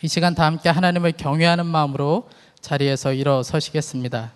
이 0.00 0.06
시간 0.06 0.36
다 0.36 0.46
함께 0.46 0.68
하나님을 0.68 1.10
경외하는 1.10 1.66
마음으로 1.66 2.28
자리에서 2.60 3.12
일어서시겠습니다. 3.12 4.30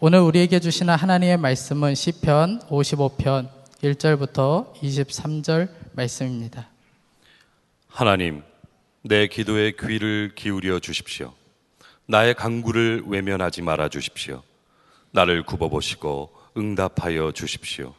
오늘 0.00 0.18
우리에게 0.18 0.58
주시는 0.58 0.92
하나님의 0.96 1.36
말씀은 1.36 1.94
시편 1.94 2.62
55편 2.68 3.48
1절부터 3.80 4.74
23절 4.74 5.68
말씀입니다. 5.92 6.68
하나님, 7.86 8.42
내 9.02 9.28
기도에 9.28 9.70
귀를 9.78 10.32
기울여 10.34 10.80
주십시오. 10.80 11.32
나의 12.06 12.34
강구를 12.34 13.04
외면하지 13.06 13.62
말아 13.62 13.88
주십시오. 13.88 14.42
나를 15.12 15.44
굽어보시고 15.44 16.32
응답하여 16.56 17.30
주십시오. 17.30 17.94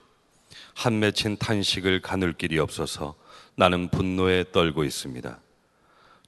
한 0.73 0.99
맺힌 0.99 1.37
탄식을 1.37 2.01
가눌 2.01 2.33
길이 2.33 2.59
없어서 2.59 3.15
나는 3.55 3.87
분노에 3.87 4.51
떨고 4.51 4.83
있습니다. 4.83 5.39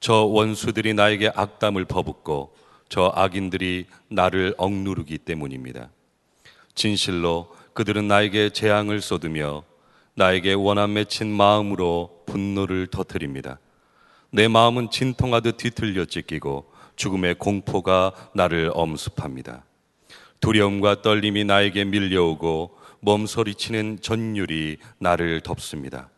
저 0.00 0.24
원수들이 0.24 0.94
나에게 0.94 1.30
악담을 1.34 1.84
퍼붓고 1.84 2.54
저 2.88 3.12
악인들이 3.14 3.86
나를 4.08 4.54
억누르기 4.58 5.18
때문입니다. 5.18 5.90
진실로 6.74 7.54
그들은 7.72 8.06
나에게 8.08 8.50
재앙을 8.50 9.00
쏟으며 9.00 9.64
나에게 10.14 10.54
원한 10.54 10.92
맺힌 10.92 11.30
마음으로 11.30 12.22
분노를 12.26 12.86
터뜨립니다. 12.86 13.58
내 14.30 14.48
마음은 14.48 14.90
진통하듯 14.90 15.56
뒤틀려 15.56 16.04
찢기고 16.04 16.70
죽음의 16.96 17.36
공포가 17.36 18.12
나를 18.34 18.70
엄습합니다. 18.74 19.64
두려움과 20.40 21.02
떨림이 21.02 21.44
나에게 21.44 21.84
밀려오고 21.84 22.78
몸소리치는 23.00 23.98
전율이 24.00 24.78
나를 24.98 25.40
덮습니다. 25.42 26.08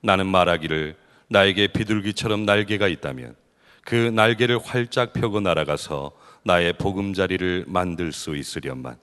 나는 0.00 0.26
말하기를 0.26 0.96
나에게 1.30 1.68
비둘기처럼 1.68 2.44
날개가 2.44 2.88
있다면 2.88 3.36
그 3.84 3.94
날개를 3.94 4.58
활짝 4.58 5.12
펴고 5.12 5.40
날아가서 5.40 6.10
나의 6.42 6.72
보금자리를 6.72 7.64
만들 7.68 8.12
수 8.12 8.36
있으련만 8.36 8.96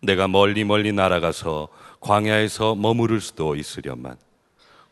내가 0.00 0.28
멀리 0.28 0.62
멀리 0.62 0.92
날아가서 0.92 1.68
광야에서 2.00 2.76
머무를 2.76 3.20
수도 3.20 3.56
있으련만 3.56 4.16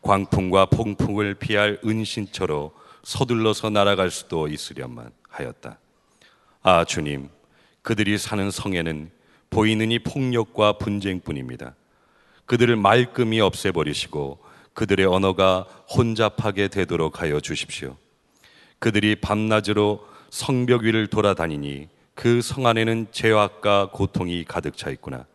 광풍과 0.01 0.65
폭풍을 0.65 1.35
피할 1.35 1.79
은신처로 1.83 2.73
서둘러서 3.03 3.69
날아갈 3.69 4.11
수도 4.11 4.47
있으련만 4.47 5.11
하였다. 5.29 5.79
아 6.61 6.83
주님 6.83 7.29
그들이 7.83 8.17
사는 8.17 8.51
성에는 8.51 9.11
보이느니 9.49 9.99
폭력과 9.99 10.73
분쟁뿐입니다. 10.73 11.73
그들을 12.45 12.75
말끔히 12.75 13.39
없애버리시고 13.39 14.44
그들의 14.75 15.05
언어가 15.07 15.65
혼잡하게 15.95 16.67
되도록 16.67 17.21
하여 17.21 17.39
주십시오. 17.39 17.97
그들이 18.79 19.15
밤낮으로 19.15 20.05
성벽 20.29 20.83
위를 20.83 21.07
돌아다니니 21.07 21.87
그 22.13 22.41
성 22.41 22.67
안에는 22.67 23.07
죄악과 23.11 23.89
고통이 23.91 24.45
가득 24.45 24.77
차 24.77 24.89
있구나. 24.91 25.25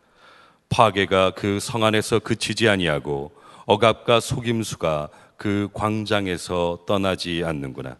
파괴가 0.69 1.31
그 1.31 1.59
성 1.59 1.83
안에서 1.83 2.19
그치지 2.19 2.69
아니하고 2.69 3.31
억압과 3.65 4.19
속임수가 4.19 5.09
그 5.37 5.69
광장에서 5.73 6.83
떠나지 6.87 7.43
않는구나. 7.43 7.97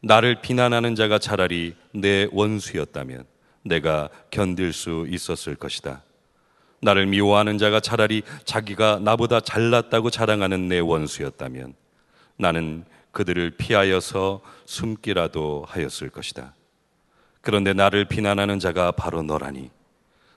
나를 0.00 0.40
비난하는 0.40 0.94
자가 0.94 1.18
차라리 1.18 1.74
내 1.92 2.28
원수였다면 2.32 3.24
내가 3.64 4.08
견딜 4.30 4.72
수 4.72 5.06
있었을 5.08 5.54
것이다. 5.54 6.02
나를 6.82 7.06
미워하는 7.06 7.58
자가 7.58 7.80
차라리 7.80 8.22
자기가 8.44 9.00
나보다 9.02 9.40
잘났다고 9.40 10.10
자랑하는 10.10 10.68
내 10.68 10.80
원수였다면 10.80 11.74
나는 12.36 12.84
그들을 13.12 13.50
피하여서 13.50 14.40
숨기라도 14.64 15.64
하였을 15.68 16.10
것이다. 16.10 16.54
그런데 17.40 17.72
나를 17.72 18.06
비난하는 18.06 18.58
자가 18.58 18.90
바로 18.92 19.22
너라니. 19.22 19.70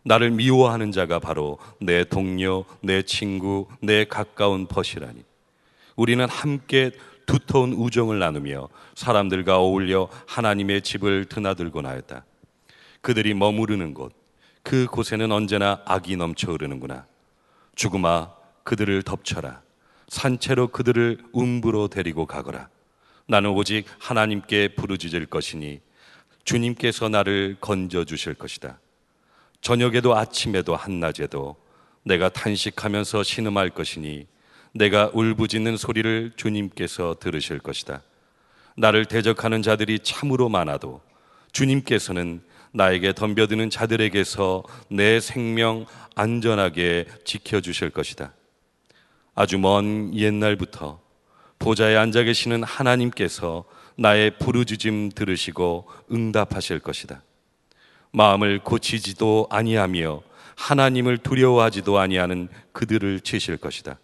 나를 0.04 0.30
미워하는 0.30 0.92
자가 0.92 1.18
바로 1.18 1.58
내 1.80 2.04
동료, 2.04 2.66
내 2.82 3.02
친구, 3.02 3.68
내 3.82 4.06
가까운 4.06 4.68
벗이라니. 4.68 5.24
우리는 5.96 6.28
함께 6.30 6.92
두터운 7.26 7.74
우정을 7.74 8.20
나누며 8.20 8.70
사람들과 8.94 9.58
어울려 9.58 10.10
하나님의 10.28 10.84
집을 10.84 11.26
드나들곤 11.26 11.88
하였다. 11.88 12.24
그들이 13.02 13.34
머무르는 13.34 13.96
곳, 13.96 14.14
그 14.66 14.88
곳에는 14.88 15.32
언제나 15.32 15.80
악이 15.86 16.16
넘쳐 16.16 16.52
흐르는구나. 16.52 17.06
죽음아, 17.76 18.34
그들을 18.64 19.04
덮쳐라. 19.04 19.62
산채로 20.08 20.70
그들을 20.70 21.20
음부로 21.36 21.88
데리고 21.88 22.26
가거라. 22.26 22.68
나는 23.28 23.52
오직 23.52 23.86
하나님께 24.00 24.70
부르짖을 24.70 25.28
것이니 25.28 25.82
주님께서 26.46 27.10
나를 27.10 27.58
건져 27.62 28.06
주실 28.06 28.34
것이다. 28.34 28.80
저녁에도 29.62 30.18
아침에도 30.18 30.76
한낮에도 30.76 31.58
내가 32.04 32.30
탄식하면서 32.30 33.22
신음할 33.22 33.70
것이니 33.70 34.26
내가 34.74 35.12
울부짖는 35.14 35.78
소리를 35.78 36.32
주님께서 36.36 37.18
들으실 37.20 37.60
것이다. 37.60 38.02
나를 38.78 39.06
대적하는 39.06 39.62
자들이 39.62 40.00
참으로 40.00 40.50
많아도 40.50 41.02
주님께서는 41.52 42.42
나에게 42.76 43.14
덤벼드는 43.14 43.70
자들에게서 43.70 44.64
내 44.90 45.22
생명 45.22 45.86
안전하게 46.14 47.06
지켜주실 47.24 47.92
것이다. 47.92 48.34
아주 49.34 49.58
먼 49.58 50.14
옛날부터 50.14 51.00
보좌에 51.58 51.96
앉아 51.96 52.24
계시는 52.24 52.64
하나님께서 52.64 53.64
나의 53.98 54.38
부르짖음 54.40 55.12
들으시고 55.16 55.88
응답하실 56.12 56.80
것이다. 56.80 57.24
마음을 58.12 58.60
고치지도 58.60 59.48
아니하며 59.50 60.22
하나님을 60.58 61.20
두려워하지도 61.20 61.98
아니하는 61.98 62.50
그들을 62.74 63.22
치실 63.22 63.56
것이다. 63.56 64.00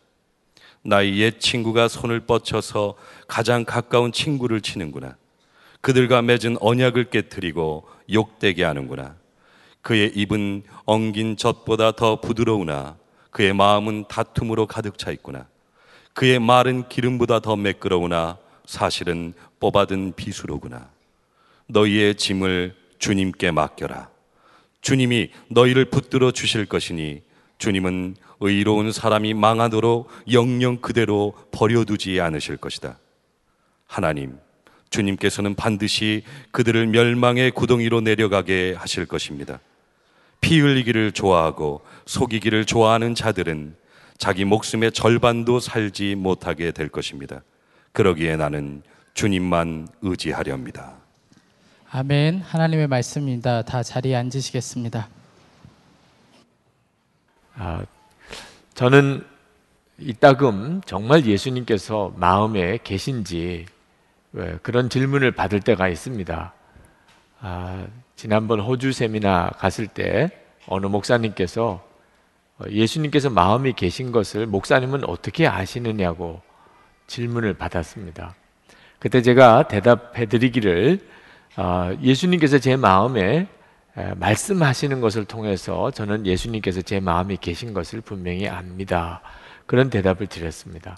나의 0.83 1.19
옛 1.19 1.39
친구가 1.39 1.89
손을 1.89 2.21
뻗쳐서 2.21 2.95
가장 3.27 3.65
가까운 3.65 4.13
친구를 4.13 4.61
치는구나. 4.61 5.17
그들과 5.81 6.21
맺은 6.21 6.57
언약을 6.59 7.09
깨뜨리고 7.09 7.87
욕되게 8.11 8.63
하는구나. 8.63 9.15
그의 9.81 10.11
입은 10.15 10.63
엉긴 10.85 11.37
젖보다 11.37 11.91
더 11.93 12.21
부드러우나 12.21 12.97
그의 13.31 13.53
마음은 13.53 14.05
다툼으로 14.07 14.67
가득 14.67 14.97
차 14.97 15.11
있구나. 15.11 15.47
그의 16.13 16.39
말은 16.39 16.89
기름보다 16.89 17.39
더 17.39 17.55
매끄러우나 17.55 18.37
사실은 18.65 19.33
뽑아든 19.59 20.13
비수로구나. 20.15 20.89
너희의 21.67 22.15
짐을 22.15 22.75
주님께 22.99 23.51
맡겨라. 23.51 24.09
주님이 24.81 25.31
너희를 25.49 25.85
붙들어 25.85 26.31
주실 26.31 26.65
것이니 26.65 27.21
주님은 27.57 28.15
의로운 28.39 28.91
사람이 28.91 29.33
망하도록 29.35 30.09
영영 30.31 30.77
그대로 30.77 31.33
버려두지 31.51 32.19
않으실 32.19 32.57
것이다. 32.57 32.97
하나님, 33.85 34.37
주님께서는 34.91 35.55
반드시 35.55 36.23
그들을 36.51 36.85
멸망의 36.87 37.51
구덩이로 37.51 38.01
내려가게 38.01 38.75
하실 38.77 39.05
것입니다. 39.05 39.59
피 40.41 40.59
흘리기를 40.59 41.13
좋아하고 41.13 41.81
속이기를 42.05 42.65
좋아하는 42.65 43.15
자들은 43.15 43.75
자기 44.17 44.45
목숨의 44.45 44.91
절반도 44.91 45.59
살지 45.59 46.15
못하게 46.15 46.71
될 46.71 46.89
것입니다. 46.89 47.41
그러기에 47.93 48.35
나는 48.35 48.83
주님만 49.13 49.87
의지하렵니다. 50.01 50.93
아멘. 51.89 52.41
하나님의 52.41 52.87
말씀입니다. 52.87 53.63
다 53.63 53.83
자리에 53.83 54.15
앉으시겠습니다. 54.15 55.07
아, 57.55 57.83
저는 58.73 59.25
이따금 59.99 60.81
정말 60.85 61.25
예수님께서 61.25 62.13
마음에 62.15 62.79
계신지 62.83 63.65
그런 64.61 64.89
질문을 64.89 65.31
받을 65.31 65.59
때가 65.59 65.87
있습니다. 65.89 66.53
아, 67.41 67.87
지난번 68.15 68.59
호주 68.59 68.93
세미나 68.93 69.51
갔을 69.57 69.87
때 69.87 70.29
어느 70.67 70.85
목사님께서 70.85 71.83
어, 72.59 72.63
예수님께서 72.69 73.29
마음이 73.29 73.73
계신 73.73 74.11
것을 74.11 74.45
목사님은 74.45 75.09
어떻게 75.09 75.47
아시느냐고 75.47 76.41
질문을 77.07 77.55
받았습니다. 77.55 78.35
그때 78.99 79.21
제가 79.21 79.67
대답해 79.67 80.27
드리기를 80.27 80.99
아, 81.55 81.95
예수님께서 82.01 82.59
제 82.59 82.77
마음에 82.77 83.47
말씀하시는 84.15 85.01
것을 85.01 85.25
통해서 85.25 85.91
저는 85.91 86.25
예수님께서 86.25 86.81
제 86.81 87.01
마음에 87.01 87.35
계신 87.35 87.73
것을 87.73 87.99
분명히 87.99 88.47
압니다. 88.47 89.21
그런 89.65 89.89
대답을 89.89 90.27
드렸습니다. 90.27 90.97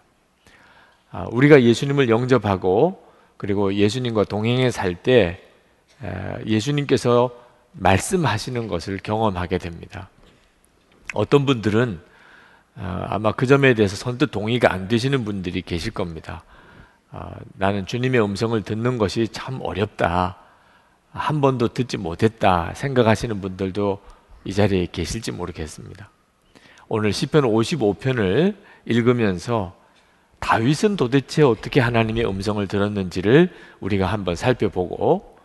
아, 1.09 1.25
우리가 1.31 1.63
예수님을 1.63 2.09
영접하고 2.09 3.02
그리고 3.43 3.73
예수님과 3.73 4.23
동행해 4.23 4.71
살 4.71 4.95
때 4.95 5.41
예수님께서 6.45 7.29
말씀하시는 7.73 8.69
것을 8.69 8.99
경험하게 9.03 9.57
됩니다. 9.57 10.07
어떤 11.13 11.45
분들은 11.45 11.99
어, 12.77 13.05
아마 13.09 13.33
그 13.33 13.45
점에 13.45 13.73
대해서 13.73 13.97
선뜻 13.97 14.31
동의가 14.31 14.71
안 14.71 14.87
되시는 14.87 15.25
분들이 15.25 15.61
계실 15.61 15.91
겁니다. 15.91 16.45
어, 17.11 17.31
나는 17.55 17.85
주님의 17.85 18.23
음성을 18.23 18.61
듣는 18.61 18.97
것이 18.97 19.27
참 19.27 19.59
어렵다. 19.61 20.37
한 21.11 21.41
번도 21.41 21.69
듣지 21.69 21.97
못했다 21.97 22.73
생각하시는 22.73 23.41
분들도 23.41 23.99
이 24.45 24.53
자리에 24.53 24.87
계실지 24.89 25.33
모르겠습니다. 25.33 26.09
오늘 26.87 27.11
시편 27.11 27.43
55편을 27.43 28.55
읽으면서 28.85 29.75
다윗은 30.43 30.97
도대체 30.97 31.41
어떻게 31.41 31.79
하나님의 31.79 32.25
음성을 32.27 32.67
들었는지를 32.67 33.49
우리가 33.79 34.07
한번 34.07 34.35
살펴보고 34.35 35.37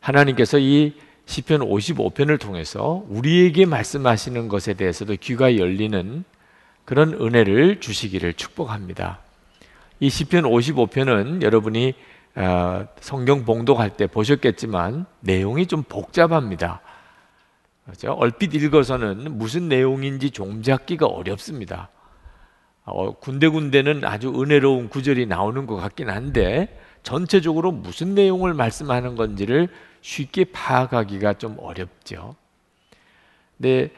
하나님께서 0.00 0.58
이 0.58 0.94
시편 1.26 1.60
55편을 1.60 2.40
통해서 2.40 3.04
우리에게 3.08 3.64
말씀하시는 3.64 4.48
것에 4.48 4.74
대해서도 4.74 5.14
귀가 5.20 5.56
열리는 5.56 6.24
그런 6.84 7.14
은혜를 7.14 7.78
주시기를 7.78 8.34
축복합니다. 8.34 9.20
이 10.00 10.10
시편 10.10 10.42
55편은 10.42 11.42
여러분이 11.42 11.94
어, 12.34 12.88
성경 12.98 13.44
봉독할 13.44 13.96
때 13.96 14.08
보셨겠지만 14.08 15.06
내용이 15.20 15.68
좀 15.68 15.84
복잡합니다. 15.84 16.80
그렇죠? 17.84 18.12
얼핏 18.14 18.52
읽어서는 18.52 19.38
무슨 19.38 19.68
내용인지 19.68 20.32
좀 20.32 20.60
잡기가 20.60 21.06
어렵습니다. 21.06 21.90
어, 22.84 23.12
군데군데는 23.12 24.04
아주 24.04 24.28
은혜로운 24.28 24.88
구절이 24.88 25.26
나오는 25.26 25.66
것 25.66 25.76
같긴 25.76 26.10
한데 26.10 26.80
전체적으로 27.02 27.72
무슨 27.72 28.14
내용을 28.14 28.54
말씀하는 28.54 29.16
건지를 29.16 29.68
쉽게 30.00 30.44
파악하기가 30.44 31.34
좀 31.34 31.56
어렵죠. 31.58 32.36
근데 33.56 33.90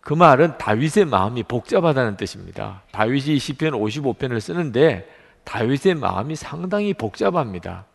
그 0.00 0.12
말은 0.12 0.58
다윗의 0.58 1.06
마음이 1.06 1.44
복잡하다는 1.44 2.16
뜻입니다. 2.16 2.82
다윗이 2.92 3.38
시편 3.38 3.72
55편을 3.72 4.38
쓰는데 4.40 5.08
다윗의 5.44 5.94
마음이 5.94 6.36
상당히 6.36 6.92
복잡합니다. 6.92 7.86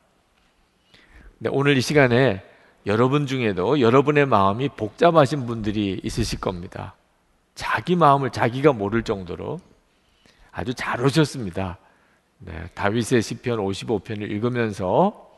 근데 1.38 1.50
오늘 1.51 1.77
이 1.77 1.81
시간에 1.81 2.44
여러분 2.85 3.27
중에도 3.27 3.79
여러분의 3.79 4.25
마음이 4.25 4.69
복잡하신 4.69 5.45
분들이 5.45 6.00
있으실 6.03 6.39
겁니다. 6.39 6.95
자기 7.53 7.95
마음을 7.95 8.31
자기가 8.31 8.73
모를 8.73 9.03
정도로 9.03 9.59
아주 10.51 10.73
잘 10.73 11.01
오셨습니다. 11.03 11.77
네, 12.39 12.53
다윗의 12.73 13.21
시편 13.21 13.59
55편을 13.59 14.29
읽으면서 14.31 15.29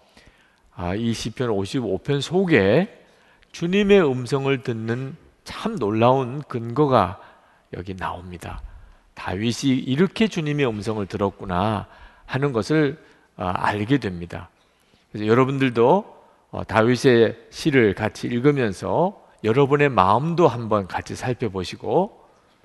아, 0.76 0.96
이 0.96 1.14
시편 1.14 1.50
55편 1.50 2.22
속에 2.22 3.06
주님의 3.52 4.10
음성을 4.10 4.62
듣는 4.64 5.16
참 5.44 5.78
놀라운 5.78 6.42
근거가 6.44 7.20
여기 7.74 7.96
나옵니다. 7.96 8.62
다윗이 9.16 9.78
이렇게 9.78 10.28
주님의 10.28 10.68
음성을 10.68 11.06
들었구나 11.06 11.88
하는 12.26 12.54
것을 12.54 12.98
어, 13.38 13.46
알게 13.46 13.98
됩니다. 13.98 14.50
그래서 15.12 15.28
여러분들도 15.28 16.22
어, 16.52 16.64
다윗의 16.64 17.48
시를 17.50 17.94
같이 17.94 18.28
읽으면서 18.28 19.22
여러분의 19.44 19.90
마음도 19.90 20.48
한번 20.48 20.88
같이 20.88 21.16
살펴보시고 21.16 22.21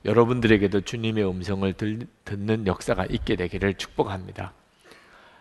여러분들에게도 0.07 0.83
주님의 0.83 1.29
음성을 1.29 1.75
듣는 2.25 2.67
역사가 2.67 3.07
있게 3.07 3.35
되기를 3.35 3.75
축복합니다. 3.75 4.53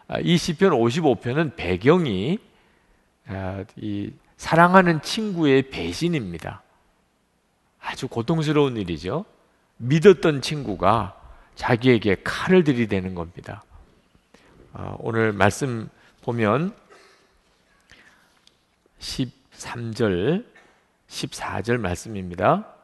아, 0.07 0.19
이 0.19 0.37
시편 0.37 0.71
55편은 0.71 1.55
배경이 1.55 2.39
아, 3.27 3.63
이 3.75 4.11
사랑하는 4.37 5.01
친구의 5.01 5.69
배신입니다. 5.69 6.63
아주 7.79 8.07
고통스러운 8.07 8.77
일이죠. 8.77 9.25
믿었던 9.77 10.41
친구가 10.41 11.21
자기에게 11.53 12.17
칼을 12.23 12.63
들이대는 12.63 13.13
겁니다. 13.13 13.63
어, 14.73 14.95
오늘 14.99 15.31
말씀 15.31 15.89
보면 16.23 16.75
13절, 18.99 20.43
14절 21.07 21.77
말씀입니다. 21.77 22.74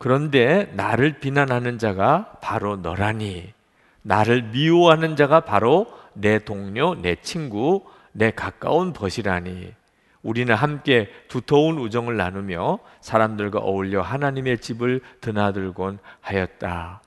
그런데 0.00 0.72
나를 0.76 1.18
비난하는 1.20 1.76
자가 1.76 2.38
바로 2.40 2.76
너라니, 2.76 3.52
나를 4.00 4.44
미워하는 4.44 5.14
자가 5.14 5.40
바로 5.40 5.92
내 6.14 6.38
동료, 6.38 6.94
내 6.94 7.16
친구, 7.16 7.84
내 8.12 8.30
가까운 8.30 8.94
벗이라니. 8.94 9.74
우리는 10.22 10.54
함께 10.54 11.10
두터운 11.28 11.76
우정을 11.76 12.16
나누며 12.16 12.78
사람들과 13.02 13.58
어울려 13.58 14.00
하나님의 14.00 14.60
집을 14.60 15.02
드나들곤 15.20 15.98
하였다. 16.22 17.02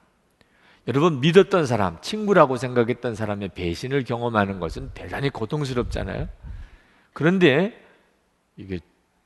여러분 0.88 1.19
믿었던 1.19 1.66
사람, 1.66 2.00
친구라고 2.00 2.57
생각했던 2.57 3.16
사람의 3.16 3.50
배신을 3.56 4.04
경험하는 4.04 4.60
것은 4.60 4.92
대단히 4.94 5.31
고통스럽잖아요. 5.31 6.30
그런데 7.12 7.75
이게 8.56 8.80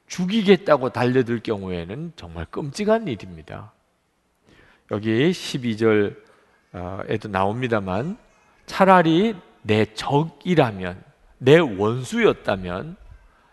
죽이겠다고 0.08 0.90
달려들 0.90 1.42
경우에는 1.42 2.14
정말 2.16 2.46
끔찍한 2.46 3.08
일입니다. 3.08 3.72
여기 4.92 5.32
12절에도 5.32 7.30
나옵니다만 7.30 8.18
차라리 8.66 9.36
내 9.62 9.86
적이라면 9.94 11.04
내 11.40 11.60
원수였다면 11.60 12.96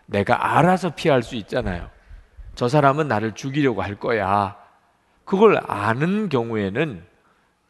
내가 0.05 0.57
알아서 0.57 0.95
피할 0.95 1.23
수 1.23 1.35
있잖아요. 1.35 1.89
저 2.55 2.69
사람은 2.69 3.07
나를 3.07 3.33
죽이려고 3.33 3.81
할 3.81 3.95
거야. 3.95 4.57
그걸 5.25 5.59
아는 5.67 6.29
경우에는 6.29 7.03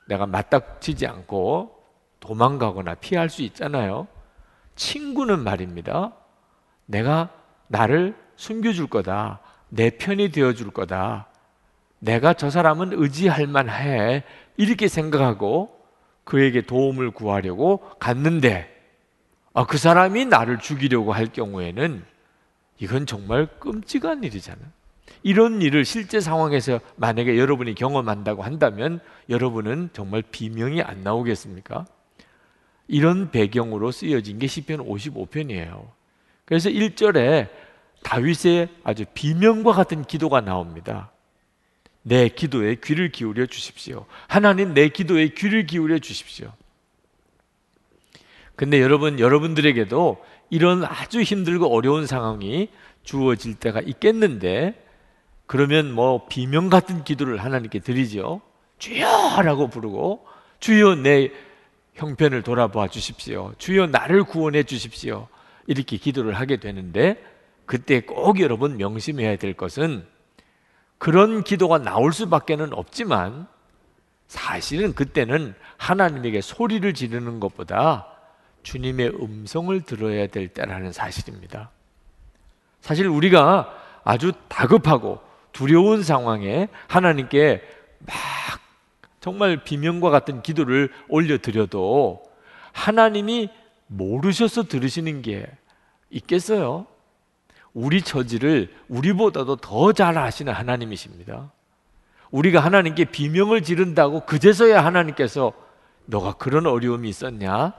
내가 0.08 0.28
맞닥치지 0.28 1.08
않고 1.08 1.76
도망가거나 2.20 2.96
피할 2.96 3.30
수 3.30 3.42
있잖아요. 3.42 4.08
친구는 4.76 5.40
말입니다. 5.40 6.14
내가 6.86 7.30
나를 7.68 8.16
숨겨줄 8.36 8.88
거다. 8.88 9.40
내 9.70 9.90
편이 9.90 10.32
되어줄 10.32 10.72
거다. 10.72 11.28
내가 12.00 12.34
저 12.34 12.50
사람은 12.50 12.92
의지할 12.94 13.48
만해. 13.48 14.24
이렇게 14.58 14.88
생각하고 14.88 15.76
그에게 16.24 16.62
도움을 16.62 17.12
구하려고 17.12 17.80
갔는데, 18.00 18.74
아, 19.54 19.66
그 19.66 19.78
사람이 19.78 20.26
나를 20.26 20.60
죽이려고 20.60 21.14
할 21.14 21.28
경우에는 21.28 22.04
이건 22.80 23.06
정말 23.06 23.48
끔찍한 23.60 24.24
일이잖아요. 24.24 24.68
이런 25.24 25.62
일을 25.62 25.86
실제 25.86 26.20
상황에서 26.20 26.80
만약에 26.98 27.38
여러분이 27.38 27.76
경험한다고 27.76 28.44
한다면 28.44 29.00
여러분은 29.30 29.90
정말 29.94 30.22
비명이 30.22 30.82
안 30.82 31.04
나오겠습니까? 31.04 31.86
이런 32.88 33.32
배경으로 33.32 33.92
쓰여진 33.92 34.40
게 34.40 34.48
시편 34.48 34.80
55편이에요. 34.86 35.88
그래서 36.46 36.70
1절에 36.70 37.50
다윗의 38.06 38.70
아주 38.84 39.04
비명과 39.16 39.72
같은 39.72 40.04
기도가 40.04 40.40
나옵니다. 40.40 41.12
내 42.04 42.30
기도에 42.30 42.76
귀를 42.76 43.12
기울여 43.12 43.48
주십시오. 43.48 44.06
하나님 44.28 44.76
내 44.76 44.90
기도에 44.90 45.30
귀를 45.30 45.66
기울여 45.66 45.98
주십시오. 45.98 46.54
근데 48.56 48.80
여러분, 48.80 49.20
여러분들에게도 49.20 50.24
이런 50.52 50.84
아주 50.86 51.24
힘들고 51.24 51.76
어려운 51.76 52.06
상황이 52.06 52.70
주어질 53.04 53.56
때가 53.56 53.82
있겠는데, 53.82 54.80
그러면 55.48 55.92
뭐 55.92 56.28
비명 56.28 56.70
같은 56.70 57.04
기도를 57.04 57.44
하나님께 57.44 57.80
드리죠. 57.80 58.42
주여 58.78 59.42
라고 59.42 59.68
부르고, 59.68 60.28
주여 60.60 60.96
내 60.96 61.32
형편을 61.96 62.44
돌아봐 62.44 62.88
주십시오. 62.88 63.56
주여 63.58 63.88
나를 63.88 64.26
구원해 64.26 64.62
주십시오. 64.62 65.28
이렇게 65.66 65.98
기도를 65.98 66.36
하게 66.36 66.58
되는데, 66.58 67.35
그때 67.66 68.02
꼭 68.02 68.40
여러분 68.40 68.78
명심해야 68.78 69.38
될 69.38 69.54
것은 69.54 70.06
그런 70.98 71.44
기도가 71.44 71.78
나올 71.78 72.14
수밖에는 72.14 72.74
없지만 72.74 73.48
사실은 74.28 74.94
그때는 74.94 75.54
하나님에게 75.78 76.42
소리를 76.42 76.94
지르는 76.94 77.40
것보다 77.40 78.08
주님의 78.64 79.10
음성을 79.22 79.80
들어야 79.82 80.28
될 80.28 80.48
때라는 80.48 80.92
사실입니다. 80.92 81.70
사실 82.82 83.08
우리가 83.08 83.72
아주 84.04 84.32
다급하고 84.48 85.20
두려운 85.52 86.04
상황에 86.04 86.68
하나님께 86.88 87.62
막 88.00 88.16
정말 89.20 89.64
비명과 89.64 90.10
같은 90.10 90.42
기도를 90.42 90.92
올려드려도 91.08 92.24
하나님이 92.74 93.50
모르셔서 93.88 94.64
들으시는 94.64 95.22
게 95.22 95.48
있겠어요? 96.10 96.88
우리 97.76 98.02
처지를 98.02 98.74
우리보다도 98.88 99.58
더 99.58 99.92
잘 99.94 100.18
아시는 100.18 100.54
하나님이십니다. 100.54 101.52
우리가 102.32 102.60
하나님께 102.62 103.06
비명을 103.06 103.62
지른다고 103.64 104.26
그제서야 104.26 104.84
하나님께서 104.84 105.54
너가 106.06 106.34
그런 106.34 106.66
어려움이 106.66 107.08
있었냐? 107.10 107.74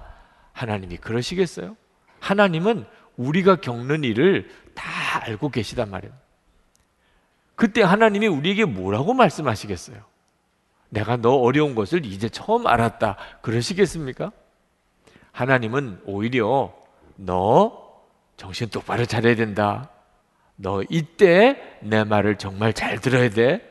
하나님이 0.53 0.99
그러시겠어요? 0.99 1.77
하나님은 2.21 2.85
우리가 3.17 3.57
겪는 3.57 4.05
일을 4.05 4.51
다 4.75 4.85
알고 5.23 5.49
계시단 5.49 5.91
말이에요. 5.91 6.15
그때 7.55 7.83
하나님이 7.83 8.27
우리에게 8.27 8.67
뭐라고 8.67 9.15
말씀하시겠어요? 9.15 9.97
내가 10.91 11.17
너 11.17 11.31
어려운 11.37 11.75
것을 11.75 12.05
이제 12.05 12.29
처음 12.29 12.67
알았다. 12.67 13.17
그러시겠습니까? 13.41 14.31
하나님은 15.33 16.03
오히려 16.05 16.75
너 17.17 17.86
정신 18.37 18.69
똑바로 18.69 19.05
차려야 19.05 19.35
된다. 19.35 19.91
너 20.57 20.83
이때 20.89 21.79
내 21.81 22.05
말을 22.05 22.37
정말 22.37 22.73
잘 22.73 23.01
들어야 23.01 23.31
돼. 23.31 23.63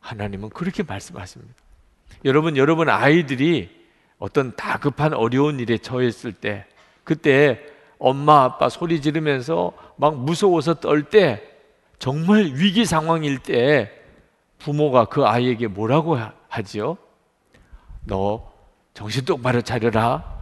하나님은 0.00 0.50
그렇게 0.50 0.82
말씀하십니다. 0.82 1.54
여러분, 2.24 2.56
여러분 2.56 2.88
아이들이 2.88 3.70
어떤 4.18 4.54
다급한 4.56 5.14
어려운 5.14 5.60
일에 5.60 5.78
처했을 5.78 6.32
때, 6.32 6.66
그때 7.04 7.60
엄마, 7.98 8.44
아빠 8.44 8.68
소리 8.68 9.00
지르면서 9.00 9.72
막 9.96 10.16
무서워서 10.16 10.74
떨 10.74 11.04
때, 11.04 11.42
정말 11.98 12.44
위기 12.54 12.84
상황일 12.84 13.38
때, 13.38 13.92
부모가 14.58 15.06
그 15.06 15.24
아이에게 15.24 15.68
뭐라고 15.68 16.18
하지요? 16.48 16.96
너 18.04 18.52
정신 18.94 19.24
똑바로 19.24 19.60
차려라. 19.60 20.37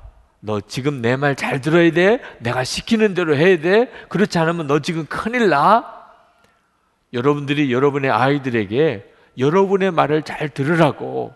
너 0.46 0.60
지금 0.60 1.02
내 1.02 1.16
말 1.16 1.34
잘 1.34 1.60
들어야 1.60 1.90
돼. 1.90 2.20
내가 2.38 2.62
시키는 2.62 3.14
대로 3.14 3.34
해야 3.36 3.58
돼. 3.58 3.90
그렇지 4.08 4.38
않으면 4.38 4.68
너 4.68 4.78
지금 4.78 5.04
큰일 5.06 5.48
나. 5.48 5.84
여러분들이 7.12 7.72
여러분의 7.72 8.10
아이들에게 8.12 9.12
여러분의 9.38 9.90
말을 9.90 10.22
잘 10.22 10.48
들으라고 10.48 11.34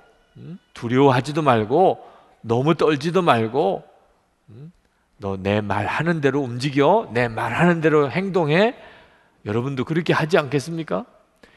두려워하지도 0.75 1.43
말고 1.43 2.01
너무 2.43 2.77
떨지도 2.77 3.23
말고 3.23 3.85
너 5.19 5.37
내 5.37 5.61
말 5.61 5.87
하는 5.87 6.21
대로 6.21 6.41
움직여. 6.41 7.11
내 7.13 7.27
말 7.29 7.53
하는 7.53 7.81
대로 7.81 8.09
행동해. 8.11 8.77
여러분도 9.45 9.85
그렇게 9.85 10.13
하지 10.13 10.39
않겠습니까? 10.39 11.05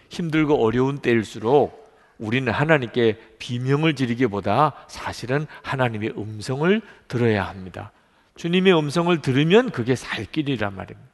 힘들고 0.10 0.66
어려운 0.66 0.98
때일수록 0.98 1.83
우리는 2.24 2.52
하나님께 2.52 3.20
비명을 3.38 3.96
지르기보다 3.96 4.74
사실은 4.88 5.46
하나님의 5.62 6.14
음성을 6.18 6.82
들어야 7.10 7.46
합니다. 7.46 7.92
주님의 8.36 8.78
음성을 8.78 9.22
들으면 9.22 9.72
그게 9.72 9.96
살 9.96 10.24
길이란 10.26 10.74
말입니다. 10.74 11.12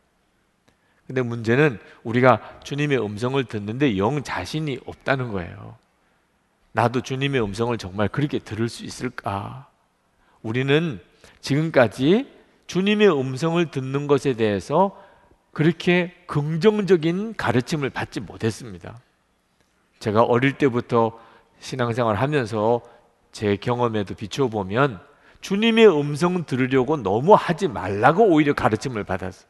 근데 1.07 1.23
문제는 1.23 1.79
우리가 2.03 2.59
주님의 2.63 3.03
음성을 3.03 3.43
듣는데 3.43 3.97
영 3.97 4.21
자신이 4.21 4.81
없다는 4.85 5.31
거예요. 5.31 5.77
나도 6.73 7.01
주님의 7.01 7.41
음성을 7.43 7.75
정말 7.79 8.07
그렇게 8.07 8.37
들을 8.37 8.69
수 8.69 8.85
있을까? 8.85 9.67
우리는 10.43 10.99
지금까지 11.41 12.31
주님의 12.67 13.19
음성을 13.19 13.71
듣는 13.71 14.05
것에 14.05 14.33
대해서 14.33 14.95
그렇게 15.53 16.13
긍정적인 16.27 17.33
가르침을 17.35 17.89
받지 17.89 18.19
못했습니다. 18.19 18.99
제가 19.99 20.23
어릴 20.23 20.53
때부터 20.53 21.19
신앙생활 21.59 22.15
하면서 22.15 22.81
제 23.31 23.55
경험에도 23.57 24.15
비춰보면 24.15 24.99
주님의 25.41 25.87
음성 25.87 26.45
들으려고 26.45 26.97
너무 26.97 27.33
하지 27.33 27.67
말라고 27.67 28.25
오히려 28.25 28.53
가르침을 28.53 29.03
받았어. 29.03 29.45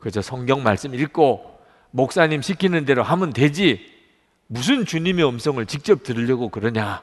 그래서 0.00 0.22
성경 0.22 0.62
말씀 0.62 0.94
읽고 0.94 1.58
목사님 1.90 2.42
시키는 2.42 2.84
대로 2.84 3.02
하면 3.02 3.32
되지. 3.32 3.98
무슨 4.46 4.84
주님의 4.84 5.26
음성을 5.28 5.64
직접 5.66 6.02
들으려고 6.02 6.48
그러냐? 6.48 7.02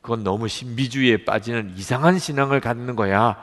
그건 0.00 0.24
너무 0.24 0.48
신비주의에 0.48 1.24
빠지는 1.24 1.74
이상한 1.76 2.18
신앙을 2.18 2.60
갖는 2.60 2.96
거야. 2.96 3.36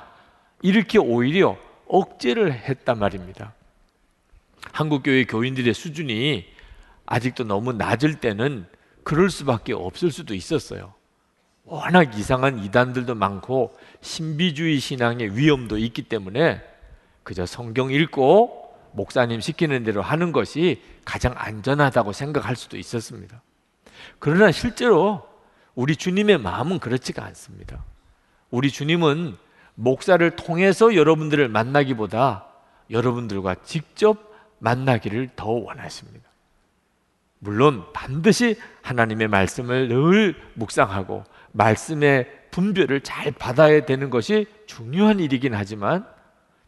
이렇게 0.61 0.97
오히려 0.97 1.57
억제를 1.87 2.51
했단 2.53 2.99
말입니다. 2.99 3.53
한국교회 4.71 5.25
교인들의 5.25 5.73
수준이 5.73 6.45
아직도 7.07 7.45
너무 7.45 7.73
낮을 7.73 8.19
때는 8.19 8.67
그럴 9.03 9.29
수밖에 9.29 9.73
없을 9.73 10.11
수도 10.11 10.35
있었어요. 10.35 10.93
워낙 11.63 12.17
이상한 12.17 12.59
이단들도 12.59 13.15
많고 13.15 13.75
신비주의 14.01 14.79
신앙의 14.79 15.35
위험도 15.35 15.77
있기 15.77 16.03
때문에 16.03 16.61
그저 17.23 17.45
성경 17.45 17.91
읽고 17.91 18.73
목사님 18.93 19.41
시키는 19.41 19.83
대로 19.83 20.01
하는 20.01 20.31
것이 20.31 20.81
가장 21.03 21.33
안전하다고 21.35 22.13
생각할 22.13 22.55
수도 22.55 22.77
있었습니다. 22.77 23.41
그러나 24.19 24.51
실제로 24.51 25.27
우리 25.75 25.95
주님의 25.95 26.37
마음은 26.39 26.79
그렇지가 26.79 27.23
않습니다. 27.25 27.83
우리 28.49 28.71
주님은 28.71 29.37
목사를 29.75 30.29
통해서 30.35 30.95
여러분들을 30.95 31.49
만나기보다 31.49 32.47
여러분들과 32.89 33.55
직접 33.63 34.31
만나기를 34.59 35.31
더 35.35 35.49
원하십니다. 35.49 36.26
물론 37.39 37.85
반드시 37.93 38.55
하나님의 38.81 39.27
말씀을 39.27 39.87
늘 39.87 40.35
묵상하고 40.55 41.23
말씀의 41.51 42.31
분별을 42.51 43.01
잘 43.01 43.31
받아야 43.31 43.85
되는 43.85 44.09
것이 44.09 44.47
중요한 44.65 45.19
일이긴 45.19 45.53
하지만 45.53 46.07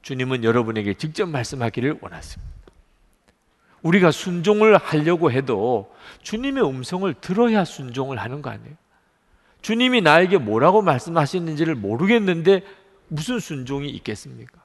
주님은 0.01 0.43
여러분에게 0.43 0.93
직접 0.93 1.27
말씀하기를 1.27 1.99
원하십니다. 2.01 2.53
우리가 3.81 4.11
순종을 4.11 4.77
하려고 4.77 5.31
해도 5.31 5.93
주님의 6.21 6.67
음성을 6.67 7.11
들어야 7.15 7.65
순종을 7.65 8.17
하는 8.17 8.41
거 8.41 8.49
아니에요? 8.49 8.75
주님이 9.61 10.01
나에게 10.01 10.37
뭐라고 10.37 10.81
말씀하시는지를 10.81 11.75
모르겠는데 11.75 12.63
무슨 13.07 13.39
순종이 13.39 13.89
있겠습니까? 13.89 14.61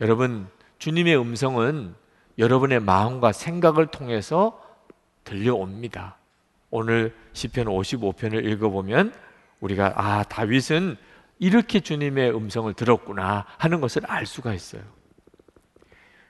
여러분, 0.00 0.48
주님의 0.78 1.18
음성은 1.18 1.94
여러분의 2.38 2.80
마음과 2.80 3.32
생각을 3.32 3.86
통해서 3.86 4.60
들려옵니다. 5.24 6.16
오늘 6.70 7.14
시편 7.32 7.66
55편을 7.66 8.44
읽어보면 8.44 9.14
우리가 9.60 9.94
아 9.96 10.22
다윗은 10.24 10.96
이렇게 11.38 11.80
주님의 11.80 12.34
음성을 12.34 12.72
들었구나 12.74 13.46
하는 13.58 13.80
것을 13.80 14.02
알 14.06 14.26
수가 14.26 14.54
있어요. 14.54 14.82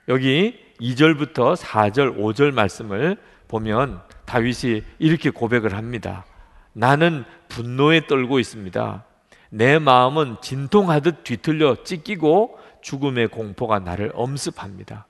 여기 0.07 0.57
2절부터 0.79 1.55
4절, 1.55 2.17
5절 2.17 2.53
말씀을 2.53 3.17
보면 3.47 4.01
다윗이 4.25 4.83
이렇게 4.99 5.29
고백을 5.29 5.75
합니다. 5.75 6.25
나는 6.73 7.25
분노에 7.49 8.07
떨고 8.07 8.39
있습니다. 8.39 9.03
내 9.49 9.79
마음은 9.79 10.37
진통하듯 10.41 11.23
뒤틀려 11.23 11.83
찢기고 11.83 12.59
죽음의 12.81 13.29
공포가 13.29 13.79
나를 13.79 14.11
엄습합니다. 14.13 15.07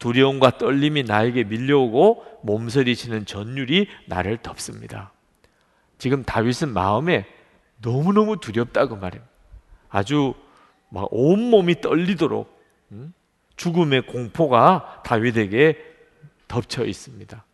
두려움과 0.00 0.58
떨림이 0.58 1.04
나에게 1.04 1.44
밀려오고 1.44 2.24
몸서리치는 2.42 3.26
전율이 3.26 3.86
나를 4.06 4.38
덮습니다. 4.38 5.12
지금 5.98 6.24
다윗은 6.24 6.72
마음에 6.72 7.26
너무너무 7.80 8.40
두렵다고 8.40 8.96
말해요. 8.96 9.22
아주 9.88 10.34
막 10.88 11.06
온몸이 11.10 11.80
떨리도록 11.80 12.58
죽음의 13.56 14.06
공포가 14.06 15.02
다윗에게 15.04 15.78
덮쳐 16.48 16.84
있습니다. 16.84 17.44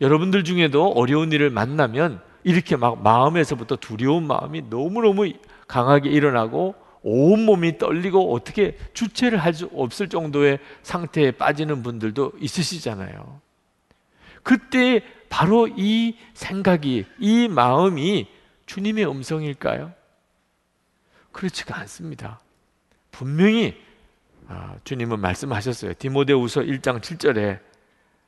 여러분들 0.00 0.44
중에도 0.44 0.88
어려운 0.88 1.32
일을 1.32 1.50
만나면 1.50 2.20
이렇게 2.42 2.76
막 2.76 3.02
마음에서부터 3.02 3.76
두려운 3.76 4.26
마음이 4.26 4.62
너무너무 4.62 5.30
강하게 5.68 6.10
일어나고 6.10 6.74
온 7.02 7.44
몸이 7.44 7.78
떨리고 7.78 8.34
어떻게 8.34 8.76
주체를 8.92 9.38
할 9.38 9.54
수 9.54 9.70
없을 9.74 10.08
정도의 10.08 10.58
상태에 10.82 11.30
빠지는 11.32 11.82
분들도 11.82 12.32
있으시잖아요. 12.38 13.40
그때 14.42 15.02
바로 15.28 15.68
이 15.68 16.16
생각이, 16.34 17.04
이 17.18 17.48
마음이 17.48 18.28
주님의 18.66 19.10
음성일까요? 19.10 19.92
그렇지가 21.32 21.78
않습니다. 21.80 22.40
분명히 23.10 23.76
아, 24.48 24.76
주님은 24.84 25.20
말씀하셨어요. 25.20 25.94
디모데후서 25.98 26.62
1장 26.62 27.00
7절에 27.00 27.60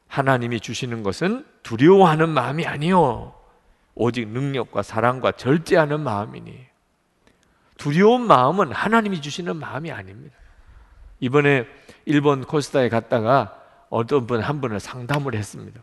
하나님이 0.07 0.61
주시는 0.61 1.03
것은 1.03 1.47
두려워하는 1.63 2.29
마음이 2.29 2.67
아니요 2.67 3.35
오직 3.95 4.29
능력과 4.29 4.83
사랑과 4.83 5.33
절제하는 5.33 6.01
마음이니 6.01 6.70
두려운 7.81 8.27
마음은 8.27 8.73
하나님이 8.73 9.23
주시는 9.23 9.57
마음이 9.57 9.91
아닙니다. 9.91 10.37
이번에 11.19 11.67
일본 12.05 12.45
코스타에 12.45 12.91
갔다가 12.91 13.59
어떤 13.89 14.27
분 14.27 14.43
한 14.43 14.61
분을 14.61 14.79
상담을 14.79 15.35
했습니다. 15.35 15.83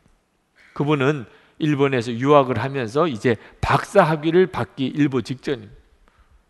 그분은 0.73 1.25
일본에서 1.57 2.11
유학을 2.11 2.59
하면서 2.59 3.07
이제 3.07 3.35
박사 3.61 4.03
학위를 4.03 4.45
받기 4.45 4.85
일보 4.85 5.23
직전입니다. 5.23 5.73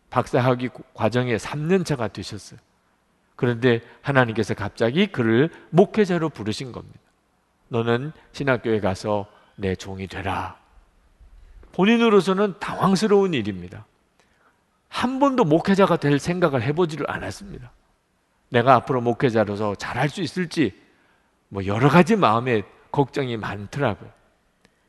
박사 0.10 0.40
학위 0.42 0.68
과정에 0.94 1.38
3년 1.38 1.86
차가 1.86 2.10
되셨어요. 2.10 2.60
그런데 3.38 3.80
하나님께서 4.02 4.54
갑자기 4.54 5.08
그를 5.08 5.50
목회자로 5.70 6.28
부르신 6.30 6.74
겁니다. 6.74 7.00
너는 7.70 8.12
신학교에 8.34 8.82
가서 8.82 9.28
내 9.56 9.76
종이 9.76 10.08
되라. 10.08 10.58
본인으로서는 11.72 12.56
당황스러운 12.60 13.34
일입니다. 13.34 13.86
한 14.90 15.20
번도 15.20 15.44
목회자가 15.44 15.98
될 15.98 16.20
생각을 16.20 16.62
해보지를 16.64 17.10
않았습니다. 17.10 17.72
내가 18.50 18.76
앞으로 18.76 19.02
목회자로서 19.02 19.76
잘할 19.76 20.10
수 20.10 20.22
있을지 20.22 20.74
뭐 21.50 21.66
여러 21.66 21.90
가지 21.90 22.16
마음에 22.16 22.64
걱정이 22.92 23.38
많더라고요. 23.38 24.10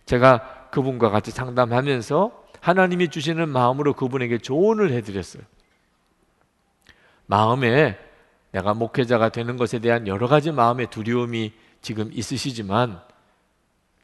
제가 0.06 0.68
그분과 0.70 1.10
같이 1.10 1.30
상담하면서 1.30 2.44
하나님이 2.60 3.08
주시는 3.08 3.48
마음으로 3.48 3.94
그분에게 3.94 4.38
조언을 4.38 4.92
해드렸어요. 4.92 5.42
마음에 7.26 7.98
내가 8.52 8.74
목회자가 8.74 9.28
되는 9.28 9.56
것에 9.56 9.78
대한 9.78 10.06
여러 10.06 10.26
가지 10.26 10.50
마음의 10.50 10.88
두려움이 10.88 11.52
지금 11.82 12.10
있으시지만 12.12 13.00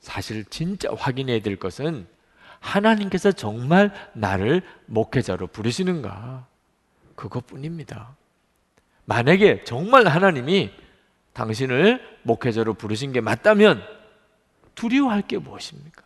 사실 0.00 0.44
진짜 0.44 0.90
확인해야 0.94 1.40
될 1.40 1.56
것은 1.56 2.06
하나님께서 2.64 3.30
정말 3.30 3.92
나를 4.14 4.62
목회자로 4.87 5.49
부르시는가 5.49 6.47
그것뿐입니다. 7.14 8.16
만약에 9.04 9.64
정말 9.64 10.06
하나님이 10.06 10.73
당신을 11.35 12.00
목회자로 12.23 12.75
부르신 12.75 13.12
게 13.12 13.21
맞다면 13.21 13.83
두려워할 14.75 15.23
게 15.23 15.38
무엇입니까? 15.38 16.02